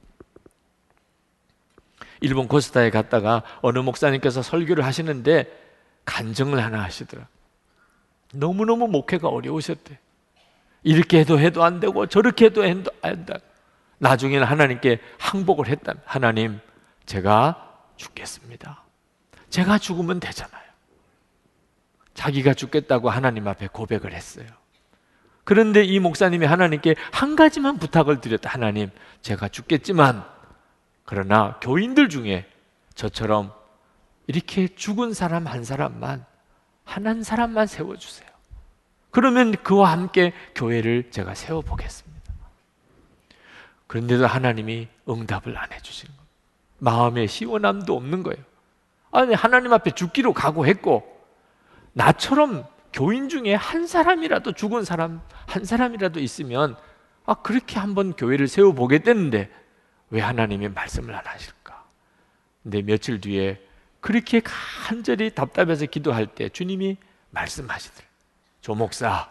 일본 2.20 2.48
코스타에 2.48 2.90
갔다가 2.90 3.42
어느 3.60 3.78
목사님께서 3.78 4.42
설교를 4.42 4.84
하시는데 4.84 5.46
간증을 6.04 6.62
하나 6.62 6.82
하시더라. 6.82 7.28
너무너무 8.34 8.88
목회가 8.88 9.28
어려우셨대. 9.28 9.98
이렇게 10.82 11.20
해도 11.20 11.38
해도 11.38 11.64
안 11.64 11.80
되고 11.80 12.06
저렇게 12.06 12.46
해도 12.46 12.64
해도 12.64 12.90
안 13.02 13.26
돼. 13.26 13.34
나중에는 13.98 14.46
하나님께 14.46 15.00
항복을 15.18 15.68
했다. 15.68 15.94
하나님, 16.04 16.60
제가 17.06 17.80
죽겠습니다. 17.96 18.84
제가 19.50 19.78
죽으면 19.78 20.20
되잖아요. 20.20 20.62
자기가 22.14 22.54
죽겠다고 22.54 23.10
하나님 23.10 23.48
앞에 23.48 23.68
고백을 23.68 24.12
했어요. 24.12 24.46
그런데 25.44 25.82
이 25.82 25.98
목사님이 25.98 26.46
하나님께 26.46 26.94
한 27.12 27.34
가지만 27.34 27.78
부탁을 27.78 28.20
드렸다. 28.20 28.50
하나님, 28.50 28.90
제가 29.22 29.48
죽겠지만, 29.48 30.24
그러나 31.04 31.58
교인들 31.60 32.08
중에 32.08 32.46
저처럼 32.94 33.52
이렇게 34.26 34.68
죽은 34.68 35.14
사람 35.14 35.46
한 35.46 35.64
사람만, 35.64 36.26
한 36.84 37.06
한 37.06 37.22
사람만 37.22 37.66
세워주세요. 37.66 38.27
그러면 39.10 39.52
그와 39.52 39.92
함께 39.92 40.32
교회를 40.54 41.10
제가 41.10 41.34
세워보겠습니다. 41.34 42.18
그런데도 43.86 44.26
하나님이 44.26 44.88
응답을 45.08 45.56
안 45.56 45.72
해주시는 45.72 46.14
거예요. 46.14 46.28
마음에 46.78 47.26
시원함도 47.26 47.96
없는 47.96 48.22
거예요. 48.22 48.42
아니, 49.10 49.34
하나님 49.34 49.72
앞에 49.72 49.92
죽기로 49.92 50.34
각오했고, 50.34 51.18
나처럼 51.94 52.66
교인 52.92 53.28
중에 53.28 53.54
한 53.54 53.86
사람이라도 53.86 54.52
죽은 54.52 54.84
사람 54.84 55.20
한 55.46 55.64
사람이라도 55.64 56.20
있으면 56.20 56.76
아 57.26 57.34
그렇게 57.34 57.78
한번 57.78 58.12
교회를 58.14 58.48
세워 58.48 58.72
보겠다는데 58.72 59.50
왜 60.10 60.20
하나님이 60.20 60.68
말씀을 60.68 61.14
안 61.14 61.26
하실까? 61.26 61.84
근데 62.62 62.82
며칠 62.82 63.20
뒤에 63.20 63.60
그렇게 64.00 64.40
간절히 64.42 65.34
답답해서 65.34 65.86
기도할 65.86 66.26
때 66.26 66.48
주님이 66.48 66.96
말씀하시더래. 67.30 68.07
조 68.68 68.74
목사, 68.74 69.26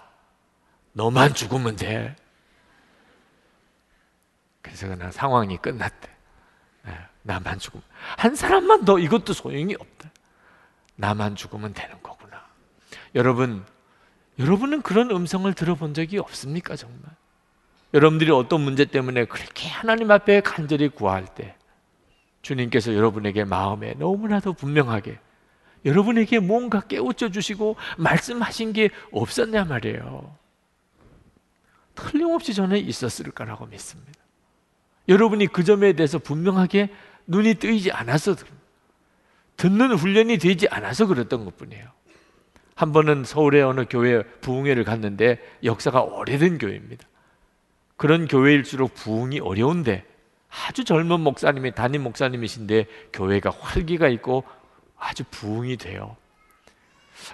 너만 0.93 1.35
죽으면 1.35 1.75
돼. 1.75 2.15
그래서 4.63 4.87
그 4.87 5.11
상황이 5.11 5.57
끝났대. 5.57 6.09
네, 6.85 6.97
나만 7.21 7.59
죽으면 7.59 7.83
한 8.17 8.33
사람만 8.33 8.83
더 8.85 8.97
이것도 8.97 9.33
소용이 9.33 9.75
없다. 9.75 10.09
나만 10.95 11.35
죽으면 11.35 11.75
되는 11.75 12.01
거구나. 12.01 12.43
여러분, 13.13 13.63
여러분은 14.39 14.81
그런 14.81 15.11
음성을 15.11 15.53
들어본 15.53 15.93
적이 15.93 16.17
없습니까, 16.17 16.75
정말? 16.75 16.99
여러분들이 17.93 18.31
어떤 18.31 18.61
문제 18.61 18.85
때문에 18.85 19.25
그렇게 19.25 19.69
하나님 19.69 20.09
앞에 20.09 20.41
간절히 20.41 20.89
구할 20.89 21.27
때 21.27 21.55
주님께서 22.41 22.95
여러분에게 22.95 23.43
마음에 23.43 23.93
너무나도 23.99 24.53
분명하게 24.53 25.19
여러분에게 25.85 26.39
뭔가 26.39 26.81
깨우쳐 26.81 27.29
주시고 27.29 27.75
말씀하신 27.97 28.73
게 28.73 28.89
없었냐 29.11 29.65
말이에요. 29.65 30.35
틀림없이 31.95 32.53
저는 32.53 32.77
있었을 32.77 33.31
거라고 33.31 33.65
믿습니다. 33.65 34.13
여러분이 35.09 35.47
그 35.47 35.63
점에 35.63 35.93
대해서 35.93 36.19
분명하게 36.19 36.89
눈이 37.27 37.55
뜨이지 37.55 37.91
않아서 37.91 38.35
듣는 39.57 39.93
훈련이 39.93 40.37
되지 40.37 40.67
않아서 40.69 41.07
그랬던 41.07 41.45
것 41.45 41.57
뿐이에요. 41.57 41.85
한 42.75 42.91
번은 42.91 43.23
서울의 43.23 43.63
어느 43.63 43.85
교회 43.89 44.23
부흥회를 44.41 44.83
갔는데 44.83 45.39
역사가 45.63 46.01
오래된 46.03 46.59
교회입니다. 46.59 47.07
그런 47.95 48.27
교회일수록 48.27 48.93
부흥이 48.93 49.39
어려운데 49.39 50.05
아주 50.49 50.83
젊은 50.83 51.21
목사님이 51.21 51.71
담임 51.71 52.03
목사님이신데 52.03 52.85
교회가 53.13 53.49
활기가 53.49 54.07
있고 54.09 54.43
아주 54.97 55.23
부흥이 55.29 55.77
돼요. 55.77 56.15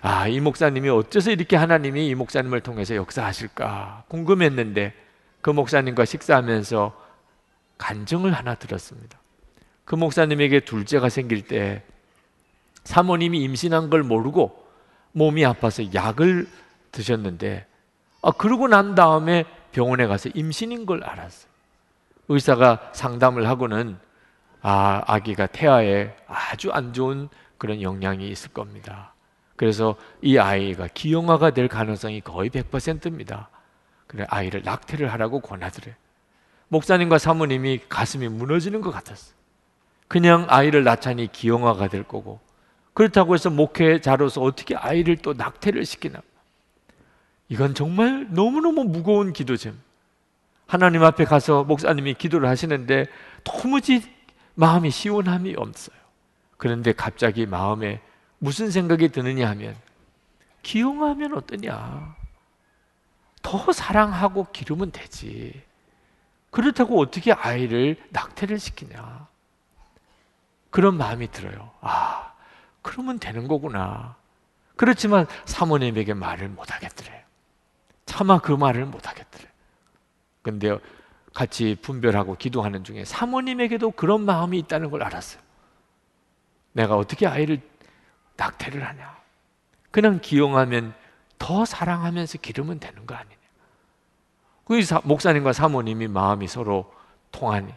아, 0.02 0.28
이 0.28 0.40
목사님이 0.40 0.90
어째서 0.90 1.32
이렇게 1.32 1.56
하나님이 1.56 2.08
이 2.08 2.16
목사님을 2.16 2.62
통해서 2.62 2.96
역사하실까 2.96 4.06
궁금했는데 4.08 4.94
그 5.42 5.50
목사님과 5.50 6.06
식사하면서 6.06 7.02
간증을 7.78 8.34
하나 8.34 8.56
들었습니다. 8.56 9.20
그 9.86 9.96
목사님에게 9.96 10.62
둘째가 10.62 11.10
생길 11.10 11.46
때 11.46 11.84
사모님이 12.86 13.42
임신한 13.44 13.90
걸 13.90 14.04
모르고 14.04 14.64
몸이 15.12 15.46
아파서 15.46 15.84
약을 15.94 16.48
드셨는데 16.92 17.66
아 18.22 18.32
그러고 18.32 18.68
난 18.68 18.96
다음에 18.96 19.46
병원에 19.72 20.08
가서 20.08 20.30
임신인 20.34 20.86
걸 20.86 21.04
알았어요. 21.04 21.52
의사가 22.30 22.92
상담을 22.94 23.48
하고는 23.48 23.98
아 24.62 25.02
아기가 25.06 25.48
태아에 25.48 26.16
아주 26.28 26.72
안 26.72 26.94
좋은 26.94 27.28
그런 27.64 27.82
영향이 27.82 28.28
있을 28.28 28.52
겁니다. 28.52 29.14
그래서 29.56 29.96
이 30.22 30.38
아이가 30.38 30.90
기형아가 30.94 31.52
될 31.52 31.70
가능성이 31.70 32.20
거의 32.20 32.50
100%입니다. 32.50 33.48
그래 34.06 34.26
아이를 34.28 34.64
낙태를 34.64 35.14
하라고 35.14 35.40
권하더래. 35.40 35.96
목사님과 36.68 37.20
사모님이 37.20 37.80
가슴이 37.88 38.28
무너지는 38.28 38.82
것 38.82 38.92
같았어요. 38.92 39.34
그냥 40.10 40.46
아이를 40.50 40.84
낳자니 40.84 41.32
기형아가 41.32 41.88
될 41.88 42.04
거고 42.04 42.42
그렇다고 42.94 43.34
해서 43.34 43.50
목회자로서 43.50 44.42
어떻게 44.42 44.76
아이를 44.76 45.16
또 45.16 45.32
낙태를 45.32 45.86
시키나? 45.86 46.20
이건 47.48 47.76
정말 47.76 48.28
너무너무 48.32 48.84
무거운 48.84 49.32
기도죠. 49.32 49.72
하나님 50.68 51.02
앞에 51.02 51.24
가서 51.24 51.64
목사님이 51.64 52.16
기도를 52.16 52.50
하시는데 52.50 53.06
도무지 53.46 54.02
마음이 54.56 54.92
시원함이 54.92 55.56
없어요. 55.56 56.03
그런데 56.64 56.94
갑자기 56.94 57.46
마음에 57.46 58.00
무슨 58.40 58.72
생각이 58.72 59.10
드느냐 59.10 59.50
하면 59.50 59.76
기용하면 60.62 61.34
어떠냐? 61.34 62.16
더 63.42 63.72
사랑하고 63.74 64.48
기르면 64.54 64.94
되지. 64.94 65.62
그렇다고 66.52 67.02
어떻게 67.02 67.34
아이를 67.34 68.02
낙태를 68.12 68.60
시키냐? 68.60 69.28
그런 70.70 70.96
마음이 70.96 71.32
들어요. 71.32 71.70
아, 71.82 72.32
그러면 72.82 73.20
되는 73.20 73.50
거구나. 73.50 74.16
그렇지만 74.78 75.28
사모님에게 75.44 76.14
말을 76.14 76.48
못 76.48 76.74
하겠더래. 76.74 77.26
차마 78.06 78.40
그 78.40 78.54
말을 78.54 78.86
못 78.86 79.06
하겠더래. 79.06 79.50
근데 80.42 80.80
같이 81.34 81.76
분별하고 81.82 82.38
기도하는 82.38 82.86
중에 82.86 83.04
사모님에게도 83.04 83.92
그런 83.92 84.22
마음이 84.22 84.58
있다는 84.60 84.92
걸 84.92 85.04
알았어요. 85.04 85.44
내가 86.74 86.98
어떻게 86.98 87.26
아이를 87.26 87.62
낙태를 88.36 88.86
하냐? 88.86 89.18
그냥 89.92 90.20
기용하면 90.22 90.94
더 91.38 91.66
사랑하면서 91.66 92.40
기르면 92.40 92.80
되는 92.80 93.06
거 93.06 93.16
아니냐? 93.16 93.36
그 94.66 94.80
목사님과 95.04 95.54
사모님이 95.54 96.08
마음이 96.08 96.48
서로 96.48 96.92
통하니 97.32 97.74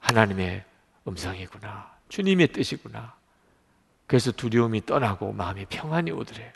하나님의 0.00 0.64
음성이구나. 1.06 1.90
주님의 2.08 2.48
뜻이구나. 2.48 3.14
그래서 4.06 4.30
두려움이 4.30 4.84
떠나고 4.84 5.32
마음이 5.32 5.64
평안이 5.66 6.10
오더래. 6.10 6.52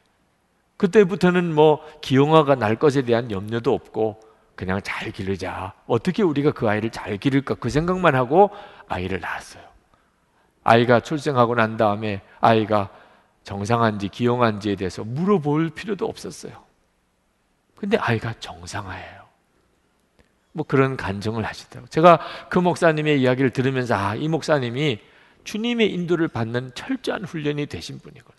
그때부터는 0.76 1.54
뭐 1.54 1.82
기용화가 2.02 2.56
날 2.56 2.76
것에 2.76 3.02
대한 3.02 3.30
염려도 3.30 3.72
없고 3.72 4.20
그냥 4.54 4.80
잘 4.82 5.10
기르자. 5.10 5.72
어떻게 5.86 6.22
우리가 6.22 6.52
그 6.52 6.68
아이를 6.68 6.90
잘 6.90 7.16
기를까 7.16 7.54
그 7.54 7.70
생각만 7.70 8.14
하고 8.14 8.50
아이를 8.88 9.20
낳았어요. 9.20 9.62
아이가 10.68 10.98
출생하고 10.98 11.54
난 11.54 11.76
다음에 11.76 12.22
아이가 12.40 12.90
정상한지 13.44 14.08
기용한지에 14.08 14.74
대해서 14.74 15.04
물어볼 15.04 15.70
필요도 15.70 16.04
없었어요. 16.04 16.64
근데 17.76 17.96
아이가 17.98 18.34
정상화예요. 18.40 19.26
뭐 20.50 20.66
그런 20.66 20.96
간증을 20.96 21.44
하시더라고요. 21.44 21.88
제가 21.88 22.18
그 22.48 22.58
목사님의 22.58 23.20
이야기를 23.20 23.50
들으면서 23.50 23.94
아, 23.94 24.16
이 24.16 24.26
목사님이 24.26 24.98
주님의 25.44 25.92
인도를 25.92 26.26
받는 26.26 26.72
철저한 26.74 27.24
훈련이 27.24 27.66
되신 27.66 28.00
분이구나. 28.00 28.36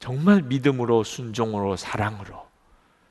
정말 0.00 0.42
믿음으로 0.42 1.04
순종으로 1.04 1.76
사랑으로 1.76 2.44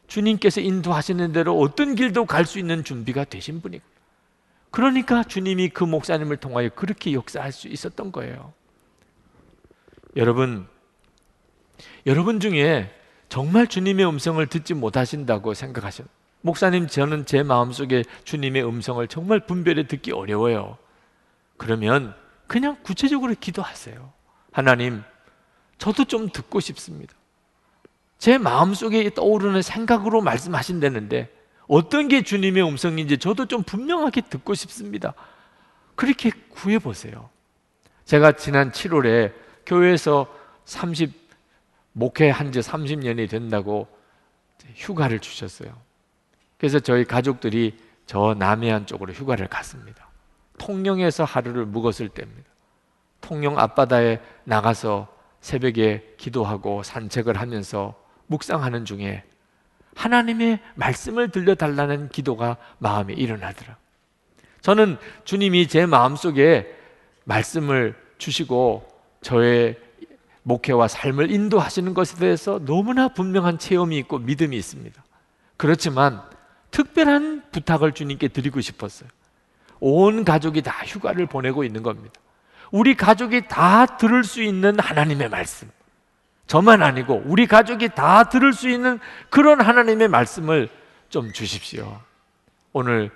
주님께서 0.08 0.60
인도하시는 0.60 1.32
대로 1.32 1.58
어떤 1.58 1.96
길도 1.96 2.26
갈 2.26 2.46
수 2.46 2.60
있는 2.60 2.84
준비가 2.84 3.24
되신 3.24 3.62
분이구나. 3.62 3.93
그러니까 4.74 5.24
주님이 5.24 5.70
그 5.70 5.84
목사님을 5.84 6.38
통하여 6.38 6.68
그렇게 6.70 7.14
역사할 7.14 7.52
수 7.52 7.68
있었던 7.68 8.12
거예요. 8.12 8.54
여러분, 10.16 10.68
여러분 12.08 12.40
중에 12.40 12.92
정말 13.30 13.68
주님의 13.68 14.08
음성을 14.08 14.44
듣지 14.48 14.74
못하신다고 14.74 15.54
생각하시는 15.54 16.10
목사님, 16.42 16.88
저는 16.88 17.28
제 17.28 17.44
마음속에 17.44 18.04
주님의 18.24 18.68
음성을 18.68 19.08
정말 19.10 19.42
분별해 19.42 19.86
듣기 19.86 20.12
어려워요. 20.12 20.80
그러면 21.58 22.16
그냥 22.48 22.76
구체적으로 22.82 23.36
기도하세요. 23.40 24.12
하나님, 24.52 25.04
저도 25.78 26.06
좀 26.06 26.30
듣고 26.30 26.60
싶습니다. 26.60 27.14
제 28.18 28.40
마음속에 28.40 29.08
떠오르는 29.14 29.62
생각으로 29.62 30.22
말씀하신다는데 30.22 31.43
어떤 31.68 32.08
게 32.08 32.22
주님의 32.22 32.64
음성인지 32.68 33.18
저도 33.18 33.46
좀 33.46 33.64
분명하게 33.64 34.22
듣고 34.22 34.54
싶습니다. 34.54 35.14
그렇게 35.96 36.32
구해 36.50 36.80
보세요. 36.80 37.30
제가 38.06 38.34
지난 38.34 38.72
7월에 38.72 39.34
교회에서 39.66 40.28
30 40.66 41.12
목회한 41.94 42.52
지 42.52 42.60
30년이 42.60 43.30
된다고 43.30 43.88
휴가를 44.76 45.20
주셨어요. 45.20 45.76
그래서 46.58 46.80
저희 46.80 47.06
가족들이 47.06 47.78
저 48.06 48.36
남해안 48.38 48.86
쪽으로 48.86 49.14
휴가를 49.14 49.48
갔습니다. 49.48 50.10
통영에서 50.58 51.24
하루를 51.24 51.66
묵었을 51.66 52.10
때입니다. 52.10 52.50
통영 53.22 53.58
앞바다에 53.58 54.20
나가서 54.44 55.08
새벽에 55.42 56.16
기도하고 56.18 56.84
산책을 56.84 57.40
하면서 57.40 57.96
묵상하는 58.28 58.86
중에 58.86 59.24
하나님의 59.96 60.60
말씀을 60.76 61.30
들려달라는 61.30 62.10
기도가 62.10 62.58
마음에 62.80 63.14
일어나더라. 63.14 63.78
저는 64.62 64.98
주님이 65.26 65.68
제 65.68 65.86
마음속에 65.86 66.74
말씀을 67.26 67.96
주시고 68.18 68.88
저의 69.22 69.78
목회와 70.44 70.88
삶을 70.88 71.32
인도하시는 71.32 71.94
것에 71.94 72.18
대해서 72.18 72.60
너무나 72.64 73.08
분명한 73.08 73.60
체험이 73.60 73.98
있고 74.00 74.20
믿음이 74.20 74.56
있습니다. 74.58 75.04
그렇지만 75.58 76.22
특별한 76.72 77.44
부탁을 77.52 77.94
주님께 77.94 78.30
드리고 78.30 78.62
싶었어요. 78.62 79.10
온 79.80 80.24
가족이 80.24 80.62
다 80.62 80.72
휴가를 80.86 81.26
보내고 81.28 81.64
있는 81.64 81.84
겁니다. 81.84 82.14
우리 82.72 82.96
가족이 82.96 83.48
다 83.48 83.86
들을 83.98 84.24
수 84.24 84.42
있는 84.42 84.80
하나님의 84.80 85.30
말씀. 85.30 85.70
저만 86.48 86.84
아니고 86.84 87.24
우리 87.26 87.48
가족이 87.48 87.90
다 87.90 88.26
들을 88.26 88.54
수 88.54 88.70
있는 88.70 89.00
그런 89.30 89.62
하나님의 89.62 90.08
말씀을 90.08 90.70
좀 91.10 91.32
주십시오. 91.32 92.00
오늘 92.74 93.12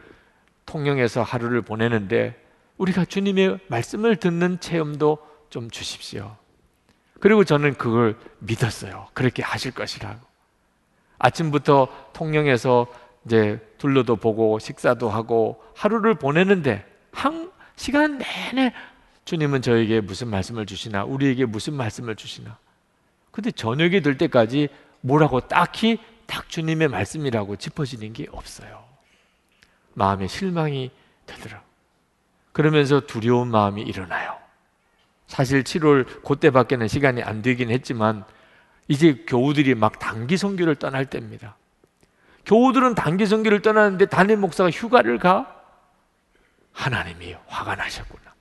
통영에서 0.65 1.23
하루를 1.23 1.61
보내는데 1.61 2.39
우리가 2.77 3.05
주님의 3.05 3.59
말씀을 3.67 4.17
듣는 4.17 4.59
체험도 4.59 5.17
좀 5.49 5.69
주십시오. 5.69 6.35
그리고 7.19 7.43
저는 7.43 7.75
그걸 7.75 8.15
믿었어요. 8.39 9.07
그렇게 9.13 9.41
하실 9.41 9.71
것이라고. 9.71 10.19
아침부터 11.19 11.87
통영에서 12.13 12.87
이제 13.25 13.59
둘러도 13.77 14.17
보고 14.17 14.59
식사도 14.59 15.09
하고 15.09 15.61
하루를 15.75 16.15
보내는데 16.15 16.85
한 17.11 17.51
시간 17.75 18.19
내내 18.19 18.73
주님은 19.25 19.61
저에게 19.61 20.01
무슨 20.01 20.29
말씀을 20.29 20.65
주시나 20.65 21.03
우리에게 21.03 21.45
무슨 21.45 21.73
말씀을 21.73 22.15
주시나 22.15 22.57
근데 23.37 23.51
저녁이 23.51 24.01
될 24.01 24.17
때까지 24.17 24.67
뭐라고 25.01 25.41
딱히 25.41 25.99
딱 26.25 26.49
주님의 26.49 26.87
말씀이라고 26.87 27.57
짚어지는 27.57 28.11
게 28.13 28.25
없어요 28.31 28.83
마음에 29.93 30.25
실망이 30.25 30.89
되더라 31.27 31.61
그러면서 32.51 32.99
두려운 33.01 33.49
마음이 33.49 33.83
일어나요 33.83 34.35
사실 35.27 35.61
7월 35.61 36.23
그때밖에는 36.23 36.87
시간이 36.87 37.21
안 37.21 37.43
되긴 37.43 37.69
했지만 37.69 38.25
이제 38.87 39.23
교우들이 39.27 39.75
막 39.75 39.99
단기 39.99 40.35
선교를 40.35 40.77
떠날 40.77 41.05
때입니다 41.05 41.57
교우들은 42.47 42.95
단기 42.95 43.27
선교를 43.27 43.61
떠나는데 43.61 44.07
담임 44.07 44.41
목사가 44.41 44.71
휴가를 44.71 45.19
가? 45.19 45.53
하나님이 46.73 47.35
화가 47.45 47.75
나셨구나. 47.75 48.33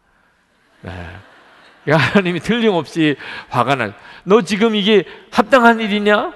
네. 0.82 1.16
하나님이 1.92 2.40
틀림없이 2.40 3.16
화가 3.48 3.74
나. 3.76 3.94
너 4.24 4.42
지금 4.42 4.74
이게 4.74 5.04
합당한 5.30 5.80
일이냐? 5.80 6.32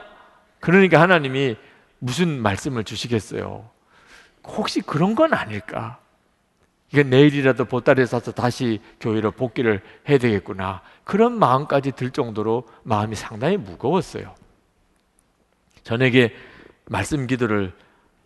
그러니까 0.61 1.01
하나님이 1.01 1.57
무슨 1.99 2.41
말씀을 2.41 2.85
주시겠어요? 2.85 3.69
혹시 4.45 4.81
그런 4.81 5.15
건 5.15 5.35
아닐까? 5.35 5.99
이게 6.93 7.03
내일이라도 7.03 7.67
보따리에 7.67 8.05
싸서 8.07 8.33
다시 8.33 8.81
교회로 9.01 9.33
복귀를 9.33 9.81
해야 10.09 10.19
되겠구나. 10.19 10.83
그런 11.05 11.39
마음까지 11.39 11.93
들 11.93 12.11
정도로 12.11 12.67
마음이 12.83 13.15
상당히 13.15 13.57
무거웠어요. 13.57 14.35
저에게 15.85 16.35
말씀 16.87 17.27
기도를 17.27 17.73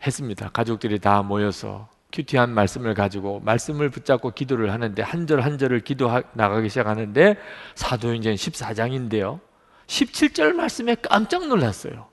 했습니다. 0.06 0.48
가족들이 0.50 0.98
다 0.98 1.22
모여서 1.22 1.88
큐티한 2.14 2.50
말씀을 2.54 2.94
가지고 2.94 3.40
말씀을 3.40 3.90
붙잡고 3.90 4.30
기도를 4.30 4.72
하는데 4.72 5.02
한 5.02 5.26
절 5.26 5.40
한 5.40 5.58
절을 5.58 5.80
기도 5.80 6.08
나가기 6.34 6.68
시작하는데 6.68 7.36
사도행전 7.74 8.34
14장인데요. 8.34 9.40
17절 9.88 10.52
말씀에 10.54 10.94
깜짝 11.02 11.46
놀랐어요. 11.48 12.06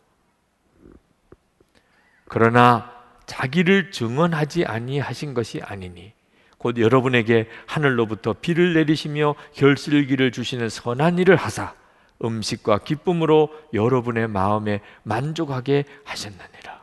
그러나 2.27 2.91
자기를 3.27 3.91
증언하지 3.91 4.65
아니하신 4.65 5.33
것이 5.33 5.61
아니니 5.63 6.13
곧 6.57 6.77
여러분에게 6.77 7.47
하늘로부터 7.67 8.33
비를 8.33 8.73
내리시며 8.73 9.35
결실기를 9.53 10.31
주시는 10.31 10.69
선한 10.69 11.19
일을 11.19 11.35
하사 11.35 11.73
음식과 12.23 12.79
기쁨으로 12.79 13.49
여러분의 13.73 14.27
마음에 14.27 14.81
만족하게 15.03 15.85
하셨느니라. 16.05 16.81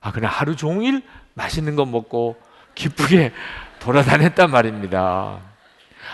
아, 0.00 0.12
그냥 0.12 0.30
하루 0.32 0.56
종일 0.56 1.02
맛있는 1.38 1.76
거 1.76 1.86
먹고 1.86 2.36
기쁘게 2.74 3.32
돌아다녔단 3.80 4.50
말입니다. 4.50 5.40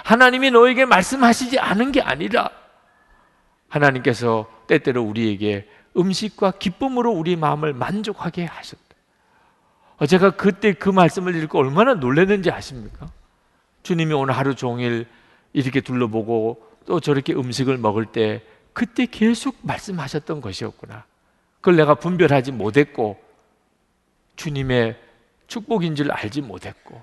하나님이 0.04 0.50
너에게 0.50 0.84
말씀하시지 0.84 1.58
않은 1.58 1.92
게 1.92 2.02
아니라 2.02 2.50
하나님께서 3.68 4.46
때때로 4.66 5.02
우리에게 5.02 5.68
음식과 5.96 6.52
기쁨으로 6.52 7.10
우리 7.10 7.36
마음을 7.36 7.72
만족하게 7.72 8.44
하셨다. 8.44 8.82
어, 9.96 10.06
제가 10.06 10.32
그때 10.32 10.72
그 10.72 10.88
말씀을 10.88 11.34
읽고 11.36 11.58
얼마나 11.58 11.94
놀랐는지 11.94 12.50
아십니까? 12.50 13.08
주님이 13.82 14.12
오늘 14.12 14.36
하루 14.36 14.54
종일 14.54 15.06
이렇게 15.52 15.80
둘러보고 15.80 16.62
또 16.86 17.00
저렇게 17.00 17.32
음식을 17.32 17.78
먹을 17.78 18.06
때 18.06 18.42
그때 18.72 19.06
계속 19.06 19.56
말씀하셨던 19.62 20.40
것이었구나. 20.40 21.04
그걸 21.60 21.76
내가 21.76 21.94
분별하지 21.94 22.52
못했고 22.52 23.22
주님의 24.36 25.03
축복인 25.54 25.94
줄 25.94 26.10
알지 26.10 26.40
못했고 26.40 27.00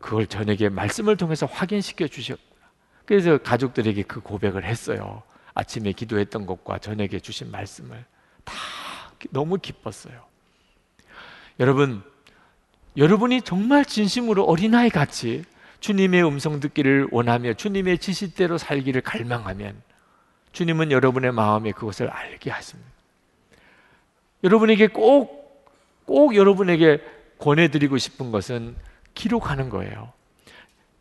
그걸 0.00 0.26
저에게 0.26 0.68
말씀을 0.68 1.16
통해서 1.16 1.46
확인시켜 1.46 2.06
주셨구나. 2.06 2.66
그래서 3.06 3.38
가족들에게 3.38 4.02
그 4.02 4.20
고백을 4.20 4.64
했어요. 4.66 5.22
아침에 5.54 5.92
기도했던 5.92 6.44
것과 6.44 6.78
저녁에 6.78 7.18
주신 7.18 7.50
말씀을 7.50 8.04
다 8.44 8.54
너무 9.30 9.56
기뻤어요. 9.56 10.22
여러분, 11.58 12.02
여러분이 12.98 13.40
정말 13.42 13.86
진심으로 13.86 14.44
어린아이 14.44 14.90
같이 14.90 15.42
주님의 15.80 16.26
음성 16.26 16.60
듣기를 16.60 17.08
원하며 17.10 17.54
주님의 17.54 17.96
지시대로 17.98 18.58
살기를 18.58 19.00
갈망하면 19.00 19.80
주님은 20.52 20.92
여러분의 20.92 21.32
마음에 21.32 21.72
그것을 21.72 22.10
알게 22.10 22.50
하십니다. 22.50 22.90
여러분에게 24.44 24.88
꼭, 24.88 25.66
꼭 26.04 26.36
여러분에게 26.36 27.17
권해드리고 27.38 27.98
싶은 27.98 28.30
것은 28.30 28.76
기록하는 29.14 29.68
거예요. 29.68 30.12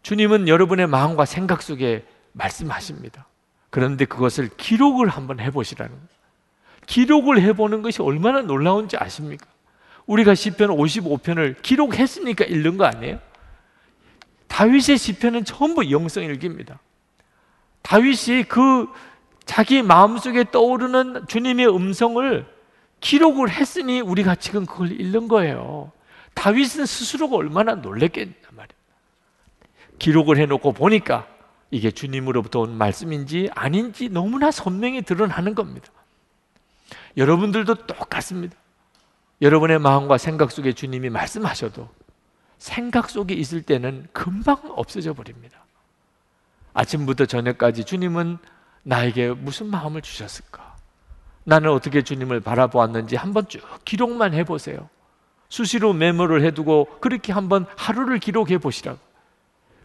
주님은 0.04 0.48
여러분의 0.48 0.88
마음과 0.88 1.26
생각 1.26 1.62
속에 1.62 2.06
말씀하십니다. 2.34 3.28
그런데 3.70 4.06
그것을 4.06 4.50
기록을 4.56 5.10
한번 5.10 5.40
해보시라는 5.40 5.92
거예요. 5.92 6.08
기록을 6.86 7.42
해보는 7.42 7.82
것이 7.82 8.02
얼마나 8.02 8.42
놀라운지 8.42 8.98
아십니까? 8.98 9.46
우리가 10.06 10.36
시편 10.36 10.70
55편을 10.70 11.62
기록했으니까 11.62 12.46
읽는 12.46 12.78
거 12.78 12.86
아니에요? 12.86 13.20
다윗의 14.48 14.98
시편은 14.98 15.44
전부 15.44 15.92
영성 15.92 16.24
일기입니다. 16.24 16.80
다윗이 17.82 18.44
그 18.48 18.88
자기 19.46 19.82
마음속에 19.82 20.46
떠오르는 20.52 21.28
주님의 21.28 21.68
음성을 21.68 22.46
기록을 23.00 23.50
했으니 23.50 24.02
우리가 24.02 24.36
지금 24.36 24.66
그걸 24.66 25.00
읽는 25.00 25.28
거예요. 25.28 25.92
다윗은 26.38 26.86
스스로가 26.86 27.36
얼마나 27.36 27.74
놀랬겠단 27.74 28.56
말이에요. 28.56 28.78
기록을 29.98 30.38
해놓고 30.38 30.72
보니까 30.74 31.28
이게 31.72 31.90
주님으로부터 31.90 32.60
온 32.60 32.78
말씀인지 32.78 33.50
아닌지 33.56 34.08
너무나 34.08 34.52
선명히 34.52 35.02
드러나는 35.02 35.56
겁니다. 35.56 35.88
여러분들도 37.18 37.74
똑같습니다. 37.88 38.56
여러분의 39.42 39.80
마음과 39.80 40.20
생각 40.20 40.52
속에 40.52 40.74
주님이 40.74 41.10
말씀하셔도 41.10 41.90
생각 42.60 43.10
속에 43.10 43.34
있을 43.34 43.64
때는 43.64 44.08
금방 44.14 44.60
없어져 44.76 45.14
버립니다. 45.14 45.66
아침부터 46.76 47.26
저녁까지 47.26 47.84
주님은 47.84 48.38
나에게 48.84 49.32
무슨 49.32 49.68
마음을 49.68 50.04
주셨을까? 50.04 50.76
나는 51.44 51.72
어떻게 51.72 52.04
주님을 52.04 52.42
바라보았는지 52.42 53.16
한번 53.16 53.48
쭉 53.48 53.62
기록만 53.86 54.36
해보세요. 54.36 54.88
수시로 55.50 55.94
메모를 55.94 56.44
해두고 56.46 57.00
그렇게 57.00 57.32
한번 57.32 57.66
하루를 57.78 58.20
기록해 58.20 58.58
보시라고. 58.58 59.00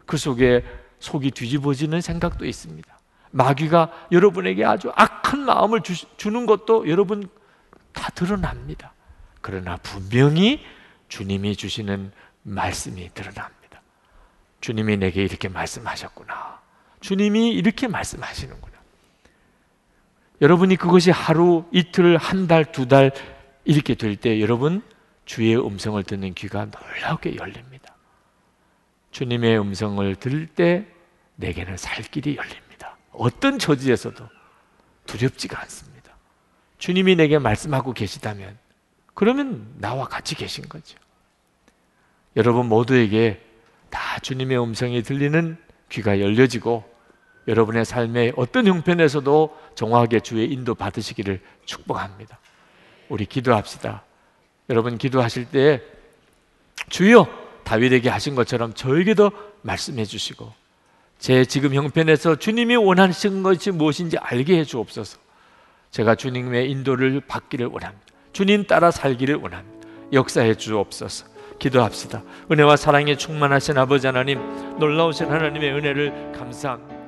그 0.06 0.16
속에 0.16 0.64
속이 0.98 1.30
뒤집어지는 1.32 2.00
생각도 2.00 2.44
있습니다. 2.44 2.98
마귀가 3.30 3.90
여러분에게 4.12 4.64
아주 4.64 4.92
악한 4.94 5.40
마음을 5.40 5.80
주, 5.82 6.30
는 6.30 6.46
것도 6.46 6.88
여러분 6.88 7.28
다 7.92 8.10
드러납니다. 8.10 8.92
그러나 9.40 9.76
분명히 9.78 10.60
주님이 11.08 11.56
주시는 11.56 12.12
말씀이 12.42 13.10
드러납니다. 13.14 13.80
주님이 14.60 14.96
내게 14.98 15.22
이렇게 15.22 15.48
말씀하셨구나. 15.48 16.60
주님이 17.00 17.50
이렇게 17.50 17.88
말씀하시는구나. 17.88 18.72
여러분이 20.40 20.76
그것이 20.76 21.10
하루, 21.10 21.64
이틀, 21.72 22.16
한 22.16 22.46
달, 22.46 22.70
두 22.72 22.86
달 22.86 23.12
이렇게 23.64 23.94
될 23.94 24.16
때 24.16 24.40
여러분 24.40 24.82
주의 25.24 25.56
음성을 25.56 26.02
듣는 26.02 26.34
귀가 26.34 26.66
놀랍게 26.66 27.36
열립니다. 27.36 27.94
주님의 29.10 29.60
음성을 29.60 30.14
들을 30.16 30.46
때 30.46 30.86
내게는 31.36 31.76
살 31.76 32.02
길이 32.02 32.36
열립니다. 32.36 32.96
어떤 33.12 33.58
처지에서도 33.58 34.28
두렵지가 35.06 35.60
않습니다. 35.62 36.16
주님이 36.78 37.16
내게 37.16 37.38
말씀하고 37.38 37.92
계시다면 37.92 38.58
그러면 39.14 39.74
나와 39.78 40.06
같이 40.06 40.34
계신 40.34 40.68
거죠. 40.68 40.98
여러분 42.36 42.66
모두에게 42.66 43.44
다 43.90 44.18
주님의 44.20 44.60
음성이 44.62 45.02
들리는 45.02 45.58
귀가 45.90 46.18
열려지고 46.18 46.90
여러분의 47.46 47.84
삶의 47.84 48.32
어떤 48.36 48.66
형편에서도 48.66 49.58
정확하게 49.74 50.20
주의 50.20 50.50
인도 50.50 50.74
받으시기를 50.74 51.40
축복합니다. 51.66 52.38
우리 53.08 53.26
기도합시다. 53.26 54.02
여러분 54.68 54.98
기도하실 54.98 55.46
때 55.46 55.82
주여 56.88 57.26
다윗에게 57.64 58.08
하신 58.08 58.34
것처럼 58.34 58.74
저에게도 58.74 59.30
말씀해 59.62 60.04
주시고 60.04 60.52
제 61.18 61.44
지금 61.44 61.74
형편에서 61.74 62.36
주님이 62.36 62.76
원하시는 62.76 63.42
것이 63.42 63.70
무엇인지 63.70 64.18
알게 64.18 64.58
해 64.58 64.64
주옵소서. 64.64 65.18
제가 65.92 66.14
주님의 66.16 66.70
인도를 66.70 67.20
받기를 67.20 67.66
원합니다. 67.66 68.04
주님 68.32 68.66
따라 68.66 68.90
살기를 68.90 69.36
원합니다. 69.36 69.88
역사해 70.12 70.56
주옵소서. 70.56 71.26
기도합시다. 71.58 72.24
은혜와 72.50 72.76
사랑에 72.76 73.16
충만하신 73.16 73.78
아버지 73.78 74.06
하나님, 74.08 74.40
놀라우신 74.78 75.26
하나님의 75.26 75.72
은혜를 75.72 76.32
감사합니다. 76.36 77.01